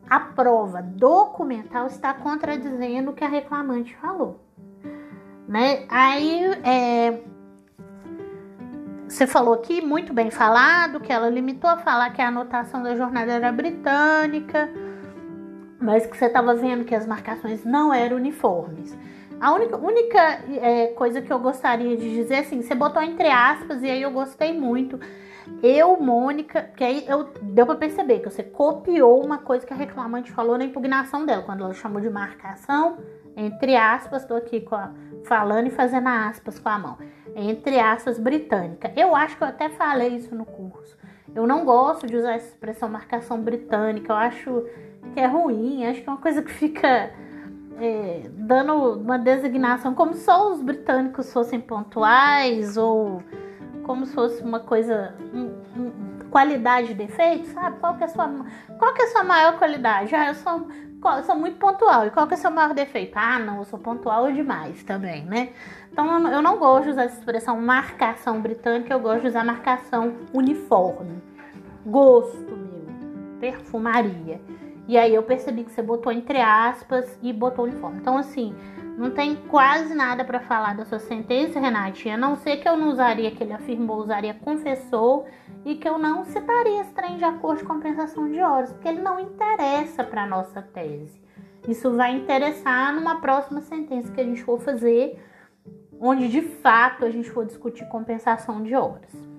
a 0.09 0.21
prova 0.21 0.83
documental 0.83 1.87
está 1.87 2.13
contradizendo 2.13 3.11
o 3.11 3.15
que 3.15 3.25
a 3.25 3.29
reclamante 3.29 3.95
falou. 3.97 4.41
Né? 5.47 5.87
Aí, 5.89 6.45
é, 6.65 7.23
você 9.11 9.27
falou 9.27 9.55
aqui, 9.55 9.81
muito 9.85 10.13
bem 10.13 10.31
falado, 10.31 11.01
que 11.01 11.13
ela 11.13 11.29
limitou 11.29 11.69
a 11.69 11.77
falar 11.77 12.11
que 12.11 12.23
a 12.23 12.29
anotação 12.29 12.81
da 12.81 12.95
jornada 12.95 13.33
era 13.33 13.51
britânica, 13.51 14.71
mas 15.81 16.07
que 16.07 16.17
você 16.17 16.27
estava 16.27 16.55
vendo 16.55 16.85
que 16.85 16.95
as 16.95 17.07
marcações 17.07 17.65
não 17.65 17.93
eram 17.93 18.17
uniformes. 18.17 18.97
A 19.41 19.53
única, 19.53 19.77
única 19.77 20.19
é, 20.63 20.89
coisa 20.89 21.21
que 21.21 21.33
eu 21.33 21.41
gostaria 21.41 21.97
de 21.97 22.09
dizer, 22.09 22.37
assim, 22.37 22.63
você 22.63 22.73
botou 22.73 23.03
entre 23.03 23.29
aspas, 23.29 23.83
e 23.83 23.91
aí 23.91 24.01
eu 24.01 24.13
gostei 24.13 24.57
muito. 24.57 25.01
Eu, 25.61 25.97
Mônica, 26.01 26.71
que 26.77 26.85
aí 26.85 27.05
eu, 27.09 27.31
deu 27.43 27.67
para 27.67 27.75
perceber 27.75 28.21
que 28.21 28.31
você 28.31 28.45
copiou 28.45 29.25
uma 29.25 29.39
coisa 29.39 29.67
que 29.67 29.73
a 29.73 29.77
reclamante 29.77 30.31
falou 30.31 30.57
na 30.57 30.65
impugnação 30.65 31.27
dela, 31.27 31.43
quando 31.43 31.65
ela 31.65 31.75
chamou 31.75 32.01
de 32.01 32.09
marcação, 32.09 32.99
entre 33.37 33.75
aspas, 33.75 34.23
estou 34.23 34.37
aqui 34.37 34.65
a, 34.71 34.93
falando 35.25 35.67
e 35.67 35.71
fazendo 35.71 36.07
aspas 36.07 36.61
com 36.61 36.69
a 36.69 36.79
mão 36.79 36.97
entre 37.37 37.79
aspas, 37.79 38.19
britânica. 38.19 38.93
Eu 38.97 39.15
acho 39.15 39.37
que 39.37 39.43
eu 39.43 39.49
até 39.49 39.69
falei 39.71 40.17
isso 40.17 40.35
no 40.35 40.45
curso. 40.45 40.99
Eu 41.35 41.47
não 41.47 41.65
gosto 41.65 42.07
de 42.07 42.17
usar 42.17 42.35
essa 42.35 42.49
expressão 42.49 42.89
marcação 42.89 43.41
britânica, 43.41 44.13
eu 44.13 44.17
acho 44.17 44.65
que 45.15 45.21
é 45.21 45.27
ruim, 45.27 45.87
acho 45.87 46.03
que 46.03 46.09
é 46.09 46.13
uma 46.13 46.21
coisa 46.21 46.43
que 46.43 46.51
fica 46.51 47.11
é, 47.81 48.23
dando 48.33 49.01
uma 49.01 49.19
designação 49.19 49.95
como 49.95 50.15
só 50.15 50.53
os 50.53 50.61
britânicos 50.61 51.33
fossem 51.33 51.61
pontuais 51.61 52.77
ou 52.77 53.23
como 53.85 54.05
se 54.07 54.15
fosse 54.15 54.43
uma 54.43 54.61
coisa. 54.61 55.15
Um, 55.33 55.81
um, 55.81 56.11
qualidade 56.31 56.89
de 56.89 56.95
defeito, 56.95 57.49
sabe? 57.49 57.79
Qual 57.81 57.97
que 57.97 58.05
é 58.05 58.07
a 58.07 58.09
sua, 58.09 58.29
qual 58.79 58.95
que 58.95 59.03
é 59.03 59.05
a 59.05 59.09
sua 59.09 59.25
maior 59.25 59.59
qualidade? 59.59 60.15
Ah, 60.15 60.29
eu 60.29 60.35
sou, 60.35 60.69
sou 61.25 61.37
muito 61.37 61.57
pontual. 61.59 62.07
E 62.07 62.11
qual 62.11 62.27
que 62.27 62.35
é 62.35 62.37
o 62.37 62.41
seu 62.41 62.51
maior 62.51 62.75
defeito? 62.75 63.17
Ah, 63.17 63.39
não, 63.39 63.59
eu 63.59 63.65
sou 63.65 63.79
pontual 63.79 64.31
demais 64.33 64.83
também, 64.85 65.25
né? 65.25 65.51
Então 65.93 66.29
eu 66.29 66.43
não 66.43 66.59
gosto 66.59 66.85
de 66.85 66.91
usar 66.91 67.05
essa 67.05 67.19
expressão 67.19 67.61
marcação 67.61 68.41
britânica, 68.41 68.93
eu 68.93 69.01
gosto 69.01 69.23
de 69.23 69.29
usar 69.29 69.45
marcação 69.45 70.15
uniforme. 70.33 71.21
Gosto 71.85 72.57
meu, 72.57 73.39
perfumaria. 73.41 74.41
E 74.87 74.99
aí 74.99 75.15
eu 75.15 75.23
percebi 75.23 75.65
que 75.65 75.71
você 75.71 75.83
botou 75.83 76.13
entre 76.13 76.41
aspas 76.41 77.19
e 77.23 77.33
botou 77.33 77.65
uniforme. 77.65 77.99
Então 77.99 78.17
assim, 78.17 78.55
não 78.97 79.11
tem 79.11 79.37
quase 79.49 79.95
nada 79.95 80.25
para 80.25 80.41
falar 80.41 80.77
da 80.77 80.85
sua 80.85 80.99
sentença, 80.99 81.59
Renatinha, 81.59 82.15
a 82.15 82.19
não 82.19 82.37
ser 82.37 82.59
que 82.59 82.69
eu 82.69 82.77
não 82.77 82.91
usaria 82.91 83.31
que 83.31 83.43
ele 83.43 83.53
afirmou, 83.53 83.99
usaria 83.99 84.35
confessou 84.35 85.27
e 85.65 85.77
que 85.77 85.89
eu 85.89 85.99
não 85.99 86.25
citaria 86.25 86.83
esse 86.83 86.93
trem 86.93 87.17
de 87.17 87.25
acordo 87.25 87.59
de 87.59 87.65
compensação 87.65 88.31
de 88.31 88.41
horas, 88.41 88.73
porque 88.73 88.89
ele 88.89 89.01
não 89.01 89.19
interessa 89.19 90.05
para 90.05 90.27
nossa 90.27 90.61
tese. 90.61 91.21
Isso 91.69 91.95
vai 91.95 92.13
interessar 92.13 92.95
numa 92.95 93.21
próxima 93.21 93.61
sentença 93.61 94.13
que 94.13 94.21
a 94.21 94.25
gente 94.25 94.43
for 94.43 94.61
fazer 94.61 95.23
onde 96.01 96.29
de 96.29 96.41
fato 96.41 97.05
a 97.05 97.11
gente 97.11 97.31
for 97.31 97.45
discutir 97.45 97.87
compensação 97.89 98.63
de 98.63 98.75
obras. 98.75 99.30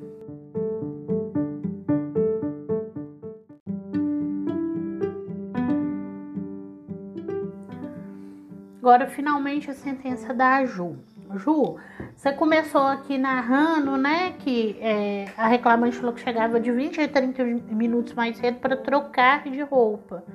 Agora, 8.91 9.07
finalmente, 9.07 9.71
a 9.71 9.73
sentença 9.73 10.33
da 10.33 10.65
Ju. 10.65 10.97
Ju, 11.35 11.77
você 12.13 12.33
começou 12.33 12.81
aqui 12.81 13.17
narrando, 13.17 13.95
né, 13.95 14.33
que 14.39 14.77
é, 14.81 15.31
a 15.37 15.47
reclamante 15.47 15.95
falou 15.95 16.11
que 16.11 16.19
chegava 16.19 16.59
de 16.59 16.73
20 16.73 16.99
a 16.99 17.07
30 17.07 17.41
minutos 17.73 18.11
mais 18.13 18.35
cedo 18.35 18.59
para 18.59 18.75
trocar 18.75 19.43
de 19.43 19.61
roupa. 19.61 20.25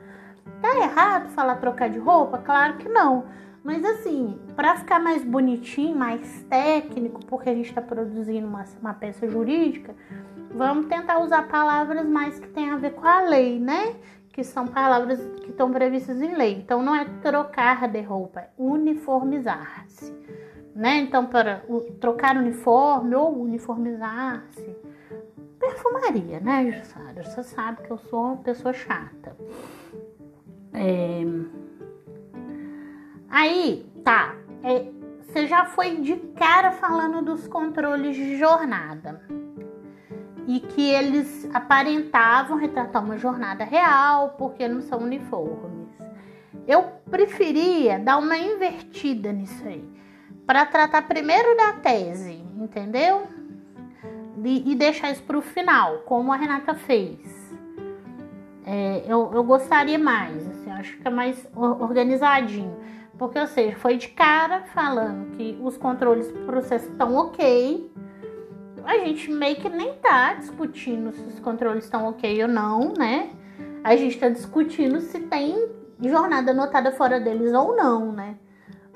Tá 0.62 0.74
errado 0.74 1.28
falar 1.32 1.56
trocar 1.56 1.90
de 1.90 1.98
roupa? 1.98 2.38
Claro 2.38 2.78
que 2.78 2.88
não. 2.88 3.26
Mas 3.62 3.84
assim, 3.84 4.38
para 4.56 4.76
ficar 4.76 5.00
mais 5.00 5.22
bonitinho, 5.22 5.94
mais 5.94 6.42
técnico, 6.44 7.22
porque 7.26 7.50
a 7.50 7.54
gente 7.54 7.68
está 7.68 7.82
produzindo 7.82 8.46
uma, 8.46 8.64
uma 8.80 8.94
peça 8.94 9.28
jurídica, 9.28 9.94
vamos 10.54 10.86
tentar 10.86 11.18
usar 11.18 11.46
palavras 11.46 12.06
mais 12.06 12.40
que 12.40 12.48
tem 12.48 12.70
a 12.70 12.76
ver 12.76 12.94
com 12.94 13.06
a 13.06 13.20
lei, 13.20 13.58
né? 13.60 13.96
Que 14.36 14.44
são 14.44 14.66
palavras 14.66 15.18
que 15.40 15.50
estão 15.50 15.72
previstas 15.72 16.20
em 16.20 16.36
lei. 16.36 16.58
Então 16.58 16.82
não 16.82 16.94
é 16.94 17.06
trocar 17.22 17.88
de 17.88 18.02
roupa, 18.02 18.40
é 18.40 18.50
uniformizar-se. 18.58 20.14
Né? 20.74 20.98
Então, 20.98 21.24
para 21.24 21.64
trocar 21.98 22.36
uniforme 22.36 23.14
ou 23.14 23.42
uniformizar-se. 23.42 24.76
Perfumaria, 25.58 26.38
né, 26.38 26.70
Jussara? 26.70 27.24
Você 27.24 27.42
sabe 27.42 27.82
que 27.82 27.90
eu 27.90 27.96
sou 27.96 28.24
uma 28.24 28.36
pessoa 28.36 28.74
chata. 28.74 29.34
É 30.74 31.24
Aí, 33.28 33.90
tá. 34.04 34.34
É, 34.62 34.86
você 35.20 35.46
já 35.46 35.64
foi 35.64 35.96
de 35.96 36.16
cara 36.36 36.72
falando 36.72 37.22
dos 37.22 37.48
controles 37.48 38.14
de 38.14 38.36
jornada. 38.36 39.20
E 40.46 40.60
que 40.60 40.90
eles 40.90 41.48
aparentavam 41.52 42.56
retratar 42.56 43.04
uma 43.04 43.18
jornada 43.18 43.64
real, 43.64 44.36
porque 44.38 44.68
não 44.68 44.80
são 44.80 45.00
uniformes. 45.00 45.88
Eu 46.66 46.84
preferia 47.10 47.98
dar 47.98 48.18
uma 48.18 48.38
invertida 48.38 49.32
nisso 49.32 49.66
aí. 49.66 49.84
Para 50.46 50.64
tratar 50.64 51.02
primeiro 51.02 51.56
da 51.56 51.72
tese, 51.74 52.44
entendeu? 52.56 53.26
E, 54.44 54.74
deixar 54.76 55.10
isso 55.10 55.22
para 55.22 55.38
o 55.38 55.42
final, 55.42 55.98
como 56.00 56.32
a 56.32 56.36
Renata 56.36 56.74
fez. 56.74 57.18
É, 58.64 59.02
eu, 59.06 59.32
eu 59.32 59.42
gostaria 59.42 59.98
mais, 59.98 60.46
assim, 60.48 60.70
acho 60.70 60.96
que 60.98 61.08
é 61.08 61.10
mais 61.10 61.48
organizadinho. 61.54 62.76
Porque, 63.18 63.38
ou 63.38 63.46
seja, 63.46 63.76
foi 63.76 63.96
de 63.96 64.08
cara 64.08 64.62
falando 64.74 65.36
que 65.36 65.58
os 65.62 65.76
controles 65.78 66.30
do 66.30 66.44
processo 66.44 66.90
estão 66.90 67.14
ok. 67.16 67.90
A 68.86 68.98
gente 68.98 69.30
meio 69.30 69.56
que 69.56 69.68
nem 69.68 69.94
tá 69.94 70.34
discutindo 70.34 71.12
se 71.12 71.20
os 71.22 71.40
controles 71.40 71.84
estão 71.84 72.08
ok 72.08 72.42
ou 72.42 72.48
não, 72.48 72.94
né? 72.96 73.30
A 73.82 73.96
gente 73.96 74.16
tá 74.18 74.28
discutindo 74.28 75.00
se 75.00 75.18
tem 75.20 75.68
jornada 76.00 76.52
anotada 76.52 76.92
fora 76.92 77.18
deles 77.18 77.52
ou 77.52 77.74
não, 77.74 78.12
né? 78.12 78.36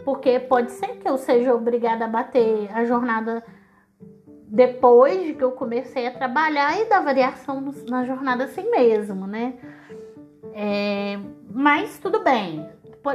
Porque 0.04 0.38
pode 0.38 0.70
ser 0.70 0.96
que 0.98 1.08
eu 1.08 1.18
seja 1.18 1.54
obrigada 1.54 2.04
a 2.04 2.08
bater 2.08 2.70
a 2.72 2.84
jornada 2.84 3.44
depois 4.46 5.22
de 5.24 5.34
que 5.34 5.42
eu 5.42 5.52
comecei 5.52 6.06
a 6.06 6.12
trabalhar 6.12 6.80
e 6.80 6.86
dar 6.86 7.00
variação 7.00 7.72
na 7.88 8.04
jornada 8.04 8.44
assim 8.44 8.70
mesmo, 8.70 9.26
né? 9.26 9.54
É, 10.54 11.18
mas 11.52 11.98
tudo 11.98 12.22
bem, 12.22 12.68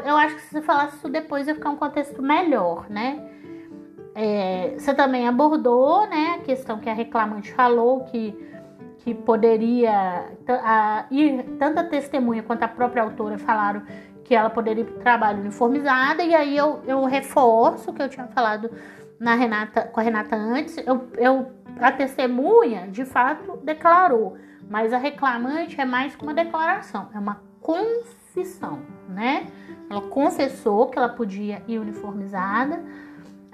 eu 0.05 0.15
acho 0.15 0.35
que 0.35 0.41
se 0.41 0.49
você 0.49 0.61
falasse 0.61 0.97
isso 0.97 1.09
depois 1.09 1.47
ia 1.47 1.55
ficar 1.55 1.69
um 1.69 1.75
contexto 1.77 2.21
melhor, 2.21 2.89
né? 2.89 3.29
É, 4.15 4.75
você 4.77 4.93
também 4.93 5.27
abordou, 5.27 6.07
né, 6.07 6.37
a 6.39 6.43
questão 6.43 6.79
que 6.79 6.89
a 6.89 6.93
reclamante 6.93 7.51
falou 7.51 8.05
que, 8.05 8.33
que 8.99 9.13
poderia 9.13 10.29
a, 10.47 11.05
ir, 11.11 11.43
tanto 11.59 11.79
a 11.79 11.83
testemunha 11.83 12.41
quanto 12.41 12.63
a 12.63 12.67
própria 12.69 13.03
autora 13.03 13.37
falaram 13.37 13.83
que 14.23 14.33
ela 14.33 14.49
poderia 14.49 14.83
ir 14.83 14.85
para 14.85 14.95
o 14.95 14.99
trabalho 14.99 15.39
uniformizada, 15.41 16.23
e 16.23 16.33
aí 16.33 16.55
eu, 16.55 16.81
eu 16.87 17.03
reforço 17.03 17.91
o 17.91 17.93
que 17.93 18.01
eu 18.01 18.07
tinha 18.07 18.25
falado 18.27 18.71
na 19.19 19.35
Renata, 19.35 19.81
com 19.83 19.99
a 19.99 20.03
Renata 20.03 20.35
antes, 20.37 20.77
eu, 20.77 21.09
eu, 21.17 21.51
a 21.79 21.91
testemunha 21.91 22.87
de 22.87 23.03
fato 23.03 23.57
declarou, 23.63 24.37
mas 24.69 24.93
a 24.93 24.97
reclamante 24.97 25.79
é 25.79 25.85
mais 25.85 26.15
que 26.15 26.23
uma 26.23 26.33
declaração, 26.33 27.09
é 27.13 27.19
uma 27.19 27.41
confissão, 27.61 28.79
né? 29.09 29.47
Ela 29.89 30.01
confessou 30.01 30.87
que 30.87 30.97
ela 30.97 31.09
podia 31.09 31.61
ir 31.67 31.79
uniformizada. 31.79 32.83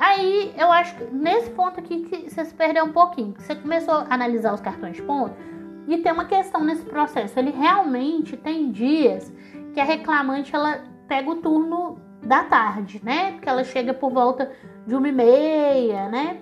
Aí 0.01 0.51
eu 0.58 0.72
acho 0.72 0.96
que 0.96 1.03
nesse 1.13 1.51
ponto 1.51 1.79
aqui 1.79 2.01
que 2.05 2.27
você 2.27 2.43
se 2.43 2.55
perdeu 2.55 2.86
um 2.86 2.91
pouquinho. 2.91 3.36
Você 3.38 3.53
começou 3.53 3.93
a 3.93 4.08
analisar 4.10 4.51
os 4.51 4.60
cartões 4.60 4.96
de 4.96 5.03
ponto 5.03 5.36
e 5.88 5.96
tem 6.00 6.12
uma 6.12 6.25
questão 6.25 6.63
nesse 6.63 6.84
processo. 6.84 7.38
Ele 7.38 7.51
realmente 7.51 8.36
tem 8.36 8.72
dias 8.72 9.31
que 9.75 9.79
a 9.79 9.84
reclamante 9.84 10.55
ela 10.55 10.84
pega 11.08 11.29
o 11.29 11.36
turno 11.36 12.00
da 12.24 12.43
tarde, 12.43 13.00
né? 13.03 13.34
Porque 13.34 13.48
ela 13.48 13.63
chega 13.63 13.93
por 13.93 14.12
volta 14.12 14.51
de 14.88 14.96
uma 14.96 15.08
e 15.08 15.12
meia, 15.12 16.10
né? 16.10 16.39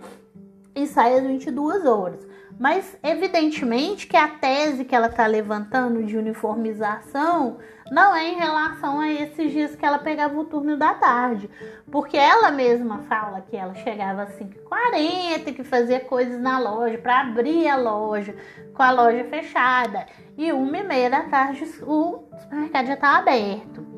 E 0.73 0.87
sai 0.87 1.15
às 1.15 1.27
22 1.27 1.85
horas. 1.85 2.25
Mas 2.57 2.97
evidentemente 3.03 4.07
que 4.07 4.15
a 4.15 4.29
tese 4.29 4.85
que 4.85 4.95
ela 4.95 5.07
está 5.07 5.27
levantando 5.27 6.01
de 6.03 6.17
uniformização 6.17 7.57
não 7.91 8.15
é 8.15 8.29
em 8.29 8.35
relação 8.35 8.99
a 8.99 9.09
esses 9.09 9.51
dias 9.51 9.75
que 9.75 9.85
ela 9.85 9.99
pegava 9.99 10.37
o 10.39 10.45
turno 10.45 10.77
da 10.77 10.93
tarde, 10.93 11.49
porque 11.91 12.17
ela 12.17 12.51
mesma 12.51 12.99
fala 12.99 13.41
que 13.41 13.55
ela 13.55 13.73
chegava 13.75 14.23
às 14.23 14.39
5h40, 14.39 15.53
que 15.55 15.63
fazia 15.63 15.99
coisas 15.99 16.39
na 16.39 16.59
loja 16.59 16.97
para 16.97 17.21
abrir 17.21 17.67
a 17.67 17.75
loja 17.75 18.35
com 18.73 18.83
a 18.83 18.91
loja 18.91 19.23
fechada 19.25 20.05
e 20.37 20.51
uma 20.51 20.77
e 20.77 20.83
meia 20.83 21.09
da 21.09 21.23
tarde 21.23 21.63
o 21.83 22.23
supermercado 22.37 22.87
já 22.87 22.93
estava 22.93 23.17
aberto. 23.17 23.89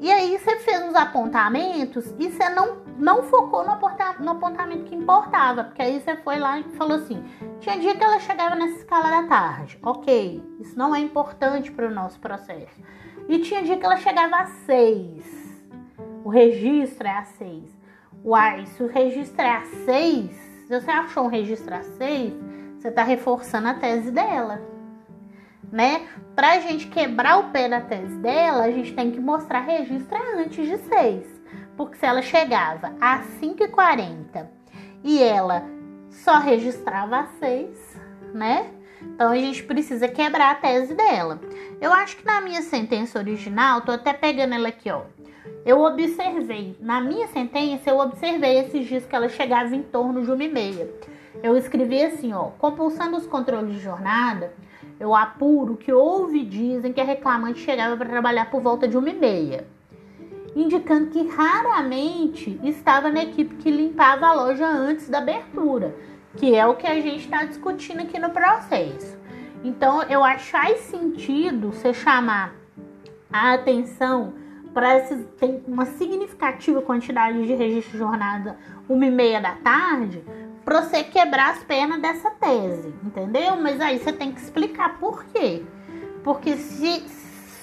E 0.00 0.10
aí 0.10 0.36
você 0.38 0.56
fez 0.60 0.82
uns 0.82 0.94
apontamentos 0.94 2.14
e 2.18 2.30
você 2.30 2.48
não, 2.50 2.82
não 2.98 3.22
focou 3.22 3.64
no, 3.64 3.78
no 4.20 4.30
apontamento 4.32 4.84
que 4.84 4.94
importava. 4.94 5.64
Porque 5.64 5.82
aí 5.82 6.00
você 6.00 6.16
foi 6.16 6.38
lá 6.38 6.58
e 6.58 6.64
falou 6.76 6.96
assim: 6.96 7.22
tinha 7.60 7.78
dia 7.78 7.94
que 7.94 8.02
ela 8.02 8.18
chegava 8.18 8.54
nessa 8.54 8.78
escala 8.78 9.10
da 9.10 9.28
tarde. 9.28 9.78
Ok, 9.82 10.42
isso 10.60 10.76
não 10.76 10.94
é 10.94 11.00
importante 11.00 11.70
para 11.70 11.86
o 11.86 11.90
nosso 11.90 12.18
processo. 12.20 12.82
E 13.28 13.38
tinha 13.38 13.62
dia 13.62 13.76
que 13.76 13.84
ela 13.84 13.96
chegava 13.96 14.36
às 14.36 14.50
seis. 14.66 15.24
O 16.24 16.28
registro 16.28 17.06
é 17.06 17.18
às 17.18 17.28
seis. 17.28 17.70
Uai, 18.24 18.66
se 18.66 18.82
o 18.82 18.86
registro 18.86 19.42
é 19.42 19.56
às 19.56 19.68
seis, 19.84 20.30
se 20.66 20.80
você 20.80 20.90
achou 20.90 21.24
um 21.24 21.28
registro 21.28 21.74
às 21.74 21.86
seis, 21.98 22.32
você 22.78 22.88
está 22.88 23.02
reforçando 23.02 23.68
a 23.68 23.74
tese 23.74 24.10
dela 24.10 24.74
né? 25.74 26.06
Pra 26.36 26.60
gente 26.60 26.86
quebrar 26.86 27.38
o 27.38 27.50
pé 27.50 27.68
da 27.68 27.80
tese 27.80 28.16
dela, 28.18 28.62
a 28.62 28.70
gente 28.70 28.94
tem 28.94 29.10
que 29.10 29.18
mostrar 29.18 29.60
registro 29.60 30.16
antes 30.38 30.68
de 30.68 30.78
6. 30.78 31.42
Porque 31.76 31.96
se 31.96 32.06
ela 32.06 32.22
chegava 32.22 32.94
às 33.00 33.26
5h40 33.40 34.46
e 35.02 35.20
ela 35.20 35.64
só 36.10 36.38
registrava 36.38 37.18
às 37.18 37.30
6, 37.40 38.00
né? 38.32 38.70
Então 39.14 39.30
a 39.30 39.36
gente 39.36 39.62
precisa 39.62 40.08
quebrar 40.08 40.52
a 40.52 40.54
tese 40.54 40.94
dela. 40.94 41.40
Eu 41.80 41.92
acho 41.92 42.16
que 42.16 42.24
na 42.24 42.40
minha 42.40 42.62
sentença 42.62 43.18
original, 43.18 43.82
tô 43.82 43.92
até 43.92 44.12
pegando 44.12 44.54
ela 44.54 44.68
aqui, 44.68 44.90
ó. 44.90 45.02
Eu 45.64 45.80
observei, 45.80 46.76
na 46.80 47.00
minha 47.00 47.26
sentença, 47.28 47.90
eu 47.90 47.98
observei 47.98 48.58
esses 48.58 48.86
dias 48.86 49.06
que 49.06 49.16
ela 49.16 49.28
chegava 49.28 49.74
em 49.74 49.82
torno 49.82 50.22
de 50.22 50.30
uma 50.30 50.44
e 50.44 50.48
meia. 50.48 50.90
Eu 51.42 51.56
escrevi 51.56 52.02
assim, 52.02 52.32
ó, 52.32 52.50
compulsando 52.58 53.16
os 53.16 53.26
controles 53.26 53.74
de 53.74 53.80
jornada, 53.80 54.52
eu 55.00 55.14
apuro 55.14 55.76
que 55.76 55.92
houve 55.92 56.44
dizem 56.44 56.92
que 56.92 57.00
a 57.00 57.04
reclamante 57.04 57.60
chegava 57.60 57.96
para 57.96 58.08
trabalhar 58.08 58.50
por 58.50 58.60
volta 58.60 58.86
de 58.86 58.96
uma 58.96 59.08
e 59.08 59.14
meia, 59.14 59.66
indicando 60.54 61.10
que 61.10 61.26
raramente 61.26 62.60
estava 62.62 63.10
na 63.10 63.24
equipe 63.24 63.56
que 63.56 63.70
limpava 63.70 64.26
a 64.26 64.32
loja 64.34 64.66
antes 64.66 65.08
da 65.08 65.18
abertura, 65.18 65.96
que 66.36 66.54
é 66.54 66.66
o 66.66 66.74
que 66.74 66.86
a 66.86 67.00
gente 67.00 67.24
está 67.24 67.44
discutindo 67.44 68.00
aqui 68.00 68.18
no 68.18 68.30
processo. 68.30 69.18
Então, 69.62 70.02
eu 70.02 70.22
acho 70.22 70.50
faz 70.50 70.80
sentido 70.80 71.72
você 71.72 71.94
chamar 71.94 72.54
a 73.32 73.54
atenção 73.54 74.34
para 74.74 75.00
tem 75.38 75.62
uma 75.66 75.86
significativa 75.86 76.82
quantidade 76.82 77.46
de 77.46 77.54
registro 77.54 77.92
de 77.92 77.98
jornada 77.98 78.58
uma 78.88 79.06
e 79.06 79.10
meia 79.10 79.40
da 79.40 79.52
tarde, 79.52 80.22
para 80.64 80.82
você 80.82 81.04
quebrar 81.04 81.52
as 81.52 81.62
pernas 81.62 82.00
dessa 82.00 82.30
tese, 82.30 82.92
entendeu? 83.02 83.56
Mas 83.56 83.80
aí 83.80 83.98
você 83.98 84.12
tem 84.12 84.32
que 84.32 84.40
explicar 84.40 84.98
por 84.98 85.24
quê. 85.26 85.62
Porque 86.22 86.56
se 86.56 87.06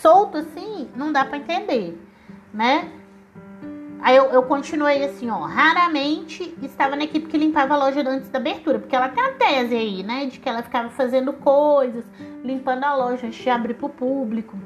solto 0.02 0.38
assim, 0.38 0.90
não 0.96 1.12
dá 1.12 1.26
para 1.26 1.38
entender, 1.38 2.00
né? 2.54 2.90
Aí 4.02 4.16
eu, 4.16 4.26
eu, 4.32 4.44
continuei 4.44 5.04
assim, 5.04 5.30
ó. 5.30 5.42
Raramente 5.42 6.56
estava 6.64 6.96
na 6.96 7.04
equipe 7.04 7.28
que 7.28 7.38
limpava 7.38 7.76
a 7.76 7.78
loja 7.78 8.02
antes 8.02 8.30
da 8.30 8.40
abertura, 8.40 8.80
porque 8.80 8.96
ela 8.96 9.10
tem 9.10 9.24
a 9.24 9.34
tese 9.34 9.76
aí, 9.76 10.02
né? 10.02 10.26
De 10.26 10.40
que 10.40 10.50
ela 10.50 10.64
ficava 10.64 10.90
fazendo 10.90 11.32
coisas, 11.34 12.04
limpando 12.44 12.84
a 12.84 12.96
loja 12.96 13.28
antes 13.28 13.40
de 13.40 13.50
abrir 13.50 13.76
para 13.76 13.86
o 13.86 13.90
público. 13.90 14.58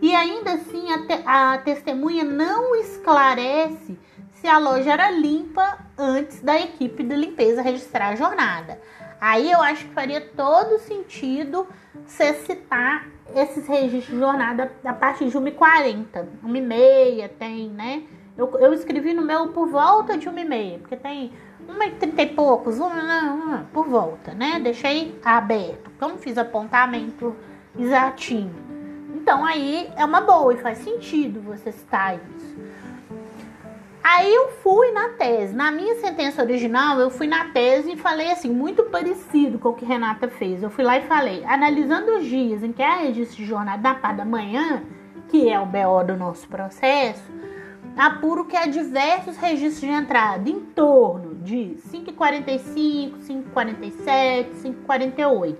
E 0.00 0.14
ainda 0.14 0.52
assim, 0.52 0.92
a, 0.92 1.06
te, 1.06 1.22
a 1.24 1.58
testemunha 1.58 2.22
não 2.22 2.76
esclarece 2.76 3.98
se 4.32 4.46
a 4.46 4.58
loja 4.58 4.92
era 4.92 5.10
limpa 5.10 5.78
antes 5.96 6.42
da 6.42 6.60
equipe 6.60 7.02
de 7.02 7.16
limpeza 7.16 7.62
registrar 7.62 8.08
a 8.08 8.16
jornada. 8.16 8.78
Aí 9.18 9.50
eu 9.50 9.62
acho 9.62 9.86
que 9.86 9.94
faria 9.94 10.20
todo 10.20 10.78
sentido 10.80 11.66
você 12.06 12.34
citar 12.34 13.08
esses 13.34 13.66
registros 13.66 14.14
de 14.14 14.18
jornada 14.18 14.70
a 14.84 14.92
partir 14.92 15.30
de 15.30 15.38
1h40, 15.38 16.26
1h30 16.44 17.30
tem, 17.38 17.70
né? 17.70 18.02
Eu, 18.36 18.50
eu 18.58 18.74
escrevi 18.74 19.14
no 19.14 19.22
meu 19.22 19.48
por 19.48 19.68
volta 19.68 20.18
de 20.18 20.28
1h30, 20.28 20.80
porque 20.80 20.96
tem 20.96 21.32
1h30 21.68 22.18
e 22.18 22.26
poucos, 22.26 22.78
uma, 22.78 23.32
uma, 23.32 23.66
por 23.72 23.88
volta, 23.88 24.34
né? 24.34 24.60
Deixei 24.62 25.18
aberto, 25.24 25.90
porque 25.90 26.04
eu 26.04 26.08
não 26.08 26.18
fiz 26.18 26.36
apontamento 26.36 27.34
exatinho. 27.78 28.54
Então 29.14 29.44
aí 29.44 29.90
é 29.96 30.04
uma 30.04 30.20
boa 30.20 30.54
e 30.54 30.58
faz 30.58 30.78
sentido 30.78 31.40
você 31.40 31.72
citar 31.72 32.14
isso. 32.14 32.56
Aí 34.08 34.32
eu 34.32 34.50
fui 34.62 34.92
na 34.92 35.08
tese. 35.08 35.52
Na 35.52 35.72
minha 35.72 35.96
sentença 35.96 36.40
original, 36.40 37.00
eu 37.00 37.10
fui 37.10 37.26
na 37.26 37.46
tese 37.46 37.94
e 37.94 37.96
falei 37.96 38.30
assim, 38.30 38.48
muito 38.48 38.84
parecido 38.84 39.58
com 39.58 39.70
o 39.70 39.74
que 39.74 39.84
Renata 39.84 40.28
fez. 40.28 40.62
Eu 40.62 40.70
fui 40.70 40.84
lá 40.84 40.96
e 40.96 41.02
falei, 41.08 41.44
analisando 41.44 42.12
os 42.12 42.24
dias 42.24 42.62
em 42.62 42.72
que 42.72 42.84
há 42.84 42.98
registro 42.98 43.38
de 43.38 43.44
jornada 43.44 43.82
da 43.82 43.94
parte 43.96 44.18
da 44.18 44.24
manhã, 44.24 44.84
que 45.28 45.48
é 45.48 45.58
o 45.58 45.66
BO 45.66 46.04
do 46.06 46.16
nosso 46.16 46.46
processo, 46.46 47.24
apuro 47.96 48.44
que 48.44 48.56
há 48.56 48.66
diversos 48.66 49.36
registros 49.38 49.80
de 49.80 49.88
entrada 49.88 50.48
em 50.48 50.60
torno 50.60 51.34
de 51.36 51.76
5h45, 51.90 53.14
5h47, 53.26 54.50
5h48, 54.86 55.56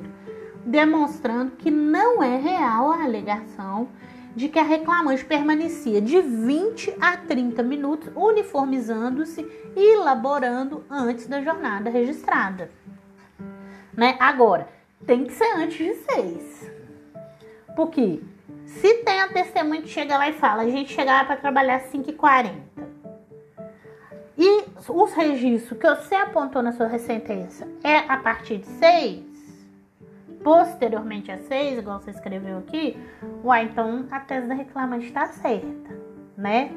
demonstrando 0.65 1.53
que 1.53 1.71
não 1.71 2.23
é 2.23 2.37
real 2.37 2.93
a 2.93 3.05
alegação 3.05 3.89
de 4.35 4.51
que 4.51 4.59
a 4.59 4.63
reclamante 4.63 5.25
permanecia 5.25 6.01
de 6.01 6.21
20 6.21 6.95
a 7.01 7.17
30 7.17 7.63
minutos 7.63 8.11
uniformizando-se 8.15 9.41
e 9.75 9.95
elaborando 9.95 10.85
antes 10.91 11.27
da 11.27 11.41
jornada 11.41 11.89
registrada. 11.89 12.71
Né? 13.97 14.15
Agora, 14.21 14.69
tem 15.07 15.25
que 15.25 15.33
ser 15.33 15.57
antes 15.57 15.79
de 15.79 15.95
6. 15.95 16.71
Porque 17.75 18.23
se 18.81 18.95
tem 19.03 19.21
a 19.21 19.29
testemunha 19.29 19.83
que 19.83 19.89
chega 19.89 20.17
lá 20.17 20.29
e 20.29 20.35
fala, 20.35 20.63
a 20.63 20.71
gente 20.71 20.93
chegava 20.93 21.25
para 21.25 21.37
trabalhar 21.37 21.77
às 21.77 21.93
5h40. 21.93 22.53
E 24.39 24.65
os 24.89 25.13
registros 25.15 25.79
que 25.79 25.89
você 25.89 26.15
apontou 26.15 26.63
na 26.63 26.73
sua 26.73 26.99
sentença 26.99 27.67
é 27.83 27.99
a 27.99 28.19
partir 28.19 28.59
de 28.59 28.67
6, 28.67 29.25
posteriormente 30.45 31.33
a 31.33 31.39
6, 31.39 31.79
igual 31.79 32.01
você 32.01 32.11
escreveu 32.11 32.59
aqui, 32.59 32.97
uai, 33.43 33.65
então 33.65 34.07
a 34.11 34.21
tese 34.21 34.47
da 34.47 34.55
reclamante 34.55 35.07
está 35.07 35.27
certa, 35.27 35.99
né? 36.37 36.71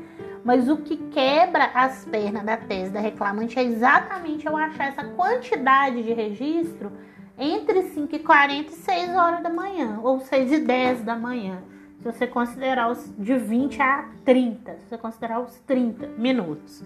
Mas 0.44 0.70
o 0.70 0.78
que 0.78 0.96
quebra 0.96 1.66
as 1.74 2.06
pernas 2.06 2.44
da 2.46 2.56
tese 2.56 2.92
da 2.92 3.02
reclamante 3.02 3.60
é 3.60 3.64
exatamente 3.64 4.46
eu 4.46 4.56
achar 4.56 4.88
essa 4.88 5.04
quantidade 5.04 6.02
de 6.02 6.14
registro 6.14 6.94
entre 7.38 7.84
5 7.84 8.16
e 8.16 8.20
40 8.20 8.72
e 8.72 8.76
6 8.76 9.16
horas 9.16 9.44
da 9.44 9.50
manhã, 9.50 10.00
ou 10.02 10.22
6 10.22 10.52
e 10.54 10.60
10 10.60 11.04
da 11.04 11.16
manhã. 11.16 11.62
Se 12.00 12.06
você 12.06 12.26
considerar 12.26 12.90
os 12.90 13.14
de 13.18 13.36
20 13.38 13.82
a 13.82 14.06
30, 14.26 14.78
se 14.78 14.86
você 14.88 14.98
considerar 14.98 15.42
os 15.42 15.54
30 15.68 16.08
minutos. 16.18 16.84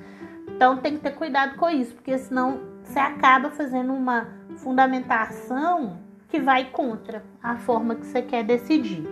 Então 0.47 0.77
tem 0.77 0.93
que 0.97 1.03
ter 1.03 1.11
cuidado 1.11 1.55
com 1.55 1.69
isso, 1.69 1.93
porque 1.93 2.17
senão 2.17 2.59
você 2.83 2.99
acaba 2.99 3.49
fazendo 3.51 3.93
uma 3.93 4.27
fundamentação 4.57 5.99
que 6.29 6.39
vai 6.39 6.65
contra 6.65 7.23
a 7.41 7.55
forma 7.57 7.95
que 7.95 8.05
você 8.05 8.21
quer 8.23 8.43
decidir. 8.43 9.07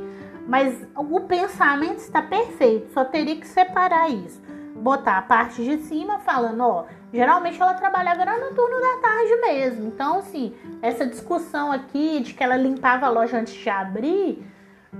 Mas 0.47 0.85
o 0.95 1.19
pensamento 1.21 1.99
está 1.99 2.21
perfeito, 2.21 2.91
só 2.91 3.05
teria 3.05 3.35
que 3.35 3.47
separar 3.47 4.09
isso. 4.09 4.41
botar 4.81 5.19
a 5.19 5.21
parte 5.21 5.63
de 5.63 5.77
cima 5.83 6.19
falando, 6.19 6.61
ó, 6.61 6.85
geralmente 7.13 7.61
ela 7.61 7.73
trabalhava 7.75 8.25
no 8.25 8.55
turno 8.55 8.81
da 8.81 8.97
tarde 9.01 9.35
mesmo. 9.41 9.87
Então, 9.87 10.19
assim, 10.19 10.53
essa 10.81 11.05
discussão 11.05 11.71
aqui 11.71 12.19
de 12.21 12.33
que 12.33 12.43
ela 12.43 12.57
limpava 12.57 13.05
a 13.05 13.09
loja 13.09 13.37
antes 13.37 13.53
de 13.53 13.69
abrir, 13.69 14.43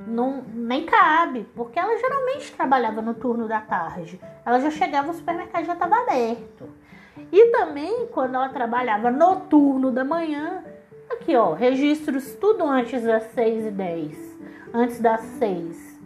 não, 0.08 0.44
nem 0.54 0.86
cabe, 0.86 1.46
porque 1.56 1.78
ela 1.78 1.98
geralmente 1.98 2.52
trabalhava 2.54 3.02
no 3.02 3.14
turno 3.14 3.48
da 3.48 3.60
tarde. 3.60 4.20
Ela 4.46 4.60
já 4.60 4.72
chegava, 4.72 5.12
o 5.12 5.14
supermercado 5.14 5.66
já 5.66 5.74
estava 5.74 5.98
aberto. 5.98 6.70
E 7.32 7.48
também, 7.52 8.08
quando 8.08 8.36
ela 8.36 8.50
trabalhava 8.50 9.12
no 9.12 9.42
turno 9.42 9.92
da 9.92 10.04
manhã, 10.04 10.64
aqui 11.12 11.36
ó, 11.36 11.54
registros 11.54 12.34
tudo 12.36 12.64
antes 12.64 13.04
das 13.04 13.24
6 13.34 13.66
e 13.66 13.72
10, 13.72 14.38
antes 14.74 15.00
das 15.00 15.22
6, 15.22 16.00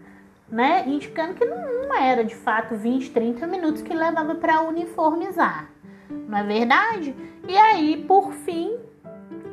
né? 0.49 0.83
Indicando 0.87 1.35
que 1.35 1.45
não 1.45 1.93
era 1.93 2.23
de 2.23 2.35
fato 2.35 2.75
20, 2.75 3.11
30 3.11 3.45
minutos 3.47 3.81
que 3.83 3.93
levava 3.93 4.33
para 4.35 4.61
uniformizar, 4.61 5.69
não 6.09 6.37
é 6.37 6.43
verdade? 6.43 7.15
E 7.47 7.55
aí, 7.55 8.03
por 8.07 8.33
fim, 8.33 8.77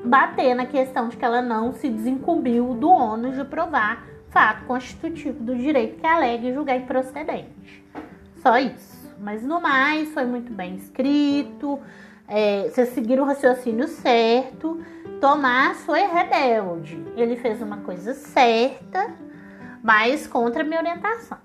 bater 0.05 0.55
na 0.55 0.65
questão 0.65 1.09
de 1.09 1.17
que 1.17 1.25
ela 1.25 1.43
não 1.43 1.73
se 1.73 1.89
desincumbiu 1.89 2.75
do 2.75 2.91
ônus 2.91 3.37
de 3.37 3.45
provar 3.45 4.12
fato 4.33 4.65
constitutivo 4.65 5.45
do 5.45 5.55
direito 5.55 6.01
que 6.01 6.07
alegue 6.07 6.49
e 6.49 6.55
julgar 6.55 6.77
improcedente. 6.77 7.85
Só 8.39 8.59
isso. 8.59 9.15
Mas 9.21 9.43
no 9.43 9.61
mais, 9.61 10.13
foi 10.13 10.25
muito 10.25 10.53
bem 10.53 10.75
escrito. 10.77 11.79
É, 12.27 12.69
vocês 12.69 12.89
seguiram 12.89 13.25
o 13.25 13.27
raciocínio 13.27 13.87
certo. 13.87 14.83
Tomás 15.21 15.85
foi 15.85 16.01
rebelde. 16.01 17.01
Ele 17.15 17.37
fez 17.37 17.63
uma 17.63 17.77
coisa 17.79 18.15
certa, 18.15 19.15
mas 19.83 20.27
contra 20.27 20.63
a 20.63 20.67
minha 20.67 20.81
orientação. 20.81 21.39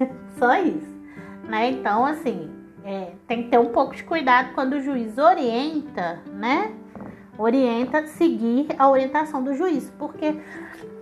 Só 0.38 0.54
isso. 0.56 0.98
Né? 1.44 1.70
Então, 1.70 2.04
assim, 2.04 2.50
é, 2.84 3.12
tem 3.28 3.44
que 3.44 3.50
ter 3.50 3.58
um 3.58 3.68
pouco 3.68 3.94
de 3.94 4.02
cuidado 4.02 4.52
quando 4.54 4.74
o 4.74 4.80
juiz 4.80 5.18
orienta, 5.18 6.20
né? 6.32 6.72
Orienta 7.38 8.06
seguir 8.06 8.68
a 8.78 8.88
orientação 8.88 9.42
do 9.42 9.54
juiz, 9.54 9.92
porque 9.98 10.36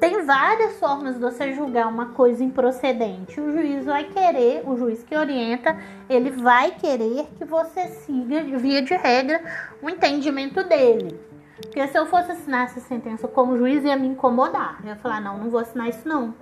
tem 0.00 0.24
várias 0.24 0.78
formas 0.78 1.14
de 1.14 1.20
você 1.20 1.52
julgar 1.52 1.88
uma 1.88 2.06
coisa 2.06 2.42
improcedente. 2.44 3.40
O 3.40 3.52
juiz 3.52 3.84
vai 3.84 4.04
querer, 4.04 4.62
o 4.64 4.76
juiz 4.76 5.02
que 5.02 5.16
orienta, 5.16 5.76
ele 6.08 6.30
vai 6.30 6.70
querer 6.72 7.26
que 7.36 7.44
você 7.44 7.88
siga, 7.88 8.42
via 8.42 8.80
de 8.80 8.94
regra, 8.94 9.42
o 9.82 9.90
entendimento 9.90 10.62
dele. 10.62 11.18
Porque 11.60 11.84
se 11.88 11.98
eu 11.98 12.06
fosse 12.06 12.30
assinar 12.30 12.66
essa 12.66 12.80
sentença 12.80 13.26
como 13.26 13.58
juiz, 13.58 13.84
ia 13.84 13.96
me 13.96 14.06
incomodar. 14.06 14.78
Eu 14.82 14.90
ia 14.90 14.96
falar, 14.96 15.20
não, 15.20 15.38
não 15.38 15.50
vou 15.50 15.60
assinar 15.60 15.88
isso 15.88 16.08
não. 16.08 16.34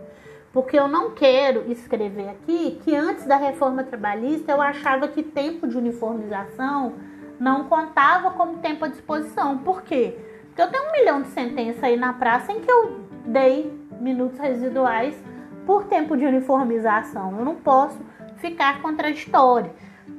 Porque 0.52 0.78
eu 0.78 0.86
não 0.86 1.12
quero 1.12 1.70
escrever 1.72 2.28
aqui 2.28 2.78
que 2.84 2.94
antes 2.94 3.24
da 3.24 3.36
reforma 3.36 3.84
trabalhista 3.84 4.52
eu 4.52 4.60
achava 4.60 5.08
que 5.08 5.22
tempo 5.22 5.66
de 5.66 5.76
uniformização 5.76 6.94
não 7.40 7.64
contava 7.64 8.30
como 8.32 8.58
tempo 8.58 8.84
à 8.84 8.88
disposição. 8.88 9.58
Por 9.58 9.82
quê? 9.82 10.18
Porque 10.46 10.62
eu 10.62 10.70
tenho 10.70 10.88
um 10.88 10.92
milhão 10.92 11.22
de 11.22 11.28
sentenças 11.28 11.82
aí 11.82 11.96
na 11.96 12.12
praça 12.14 12.52
em 12.52 12.60
que 12.60 12.70
eu 12.70 13.05
dei 13.26 13.72
minutos 14.00 14.38
residuais 14.38 15.16
por 15.66 15.84
tempo 15.84 16.16
de 16.16 16.24
uniformização. 16.24 17.38
Eu 17.38 17.44
não 17.44 17.56
posso 17.56 17.98
ficar 18.36 18.80
contraditório. 18.80 19.70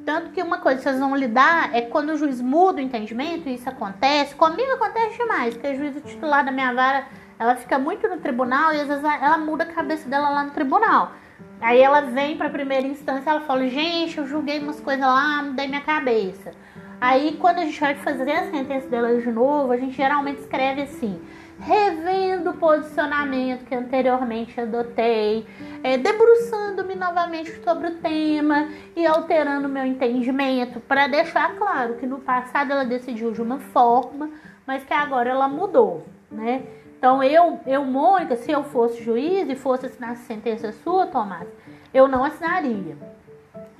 Tanto 0.05 0.31
que 0.31 0.41
uma 0.41 0.59
coisa 0.59 0.77
que 0.77 0.83
vocês 0.83 0.99
vão 0.99 1.15
lidar 1.15 1.73
é 1.73 1.81
quando 1.81 2.09
o 2.09 2.17
juiz 2.17 2.41
muda 2.41 2.79
o 2.79 2.81
entendimento, 2.81 3.47
e 3.47 3.55
isso 3.55 3.69
acontece. 3.69 4.35
Comigo 4.35 4.73
acontece 4.73 5.17
demais, 5.17 5.53
porque 5.53 5.67
a 5.67 5.75
juíza 5.75 6.01
titular 6.01 6.45
da 6.45 6.51
minha 6.51 6.73
vara, 6.73 7.07
ela 7.39 7.55
fica 7.55 7.77
muito 7.77 8.07
no 8.07 8.17
tribunal 8.17 8.73
e 8.73 8.81
às 8.81 8.87
vezes 8.87 9.03
ela 9.03 9.37
muda 9.37 9.63
a 9.63 9.67
cabeça 9.67 10.07
dela 10.07 10.29
lá 10.29 10.43
no 10.43 10.51
tribunal. 10.51 11.11
Aí 11.59 11.81
ela 11.81 12.01
vem 12.01 12.37
para 12.37 12.47
a 12.47 12.51
primeira 12.51 12.87
instância, 12.87 13.29
ela 13.29 13.41
fala: 13.41 13.67
"Gente, 13.67 14.17
eu 14.17 14.27
julguei 14.27 14.59
umas 14.59 14.79
coisas 14.79 15.05
lá, 15.05 15.43
mudei 15.43 15.67
minha 15.67 15.81
cabeça". 15.81 16.51
Aí 16.99 17.37
quando 17.39 17.59
a 17.59 17.65
gente 17.65 17.79
vai 17.79 17.95
fazer 17.95 18.31
a 18.31 18.49
sentença 18.49 18.87
dela 18.87 19.15
de 19.19 19.31
novo, 19.31 19.71
a 19.71 19.77
gente 19.77 19.95
geralmente 19.95 20.39
escreve 20.39 20.83
assim: 20.83 21.21
revendo 21.59 22.51
o 22.51 22.57
posicionamento 22.57 23.65
que 23.65 23.75
anteriormente 23.75 24.59
adotei, 24.59 25.45
é, 25.83 25.97
debruçando-me 25.97 26.95
novamente 26.95 27.51
sobre 27.63 27.87
o 27.87 27.95
tema 27.95 28.69
e 28.95 29.05
alterando 29.05 29.67
meu 29.67 29.85
entendimento 29.85 30.79
para 30.79 31.07
deixar 31.07 31.55
claro 31.55 31.95
que 31.95 32.05
no 32.05 32.19
passado 32.19 32.71
ela 32.71 32.85
decidiu 32.85 33.31
de 33.31 33.41
uma 33.41 33.59
forma, 33.59 34.29
mas 34.65 34.83
que 34.83 34.93
agora 34.93 35.29
ela 35.29 35.47
mudou, 35.47 36.05
né? 36.31 36.63
Então 36.97 37.23
eu, 37.23 37.59
eu 37.65 37.85
Mônica, 37.85 38.35
se 38.35 38.51
eu 38.51 38.63
fosse 38.63 39.03
juiz 39.03 39.47
e 39.49 39.55
fosse 39.55 39.85
assinar 39.85 40.11
a 40.11 40.15
sentença 40.15 40.71
sua, 40.71 41.05
Tomás, 41.05 41.47
eu 41.93 42.07
não 42.07 42.23
assinaria, 42.23 42.97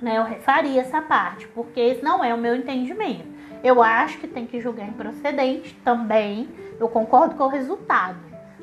né? 0.00 0.18
Eu 0.18 0.40
faria 0.40 0.80
essa 0.80 1.00
parte, 1.02 1.46
porque 1.48 1.80
esse 1.80 2.02
não 2.02 2.24
é 2.24 2.32
o 2.34 2.38
meu 2.38 2.54
entendimento. 2.54 3.37
Eu 3.62 3.82
acho 3.82 4.18
que 4.18 4.26
tem 4.26 4.46
que 4.46 4.60
julgar 4.60 4.88
improcedente 4.88 5.74
também. 5.84 6.48
Eu 6.78 6.88
concordo 6.88 7.34
com 7.34 7.44
o 7.44 7.48
resultado, 7.48 8.18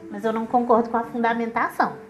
mas 0.10 0.24
eu 0.24 0.32
não 0.32 0.46
concordo 0.46 0.90
com 0.90 0.98
a 0.98 1.04
fundamentação. 1.04 2.05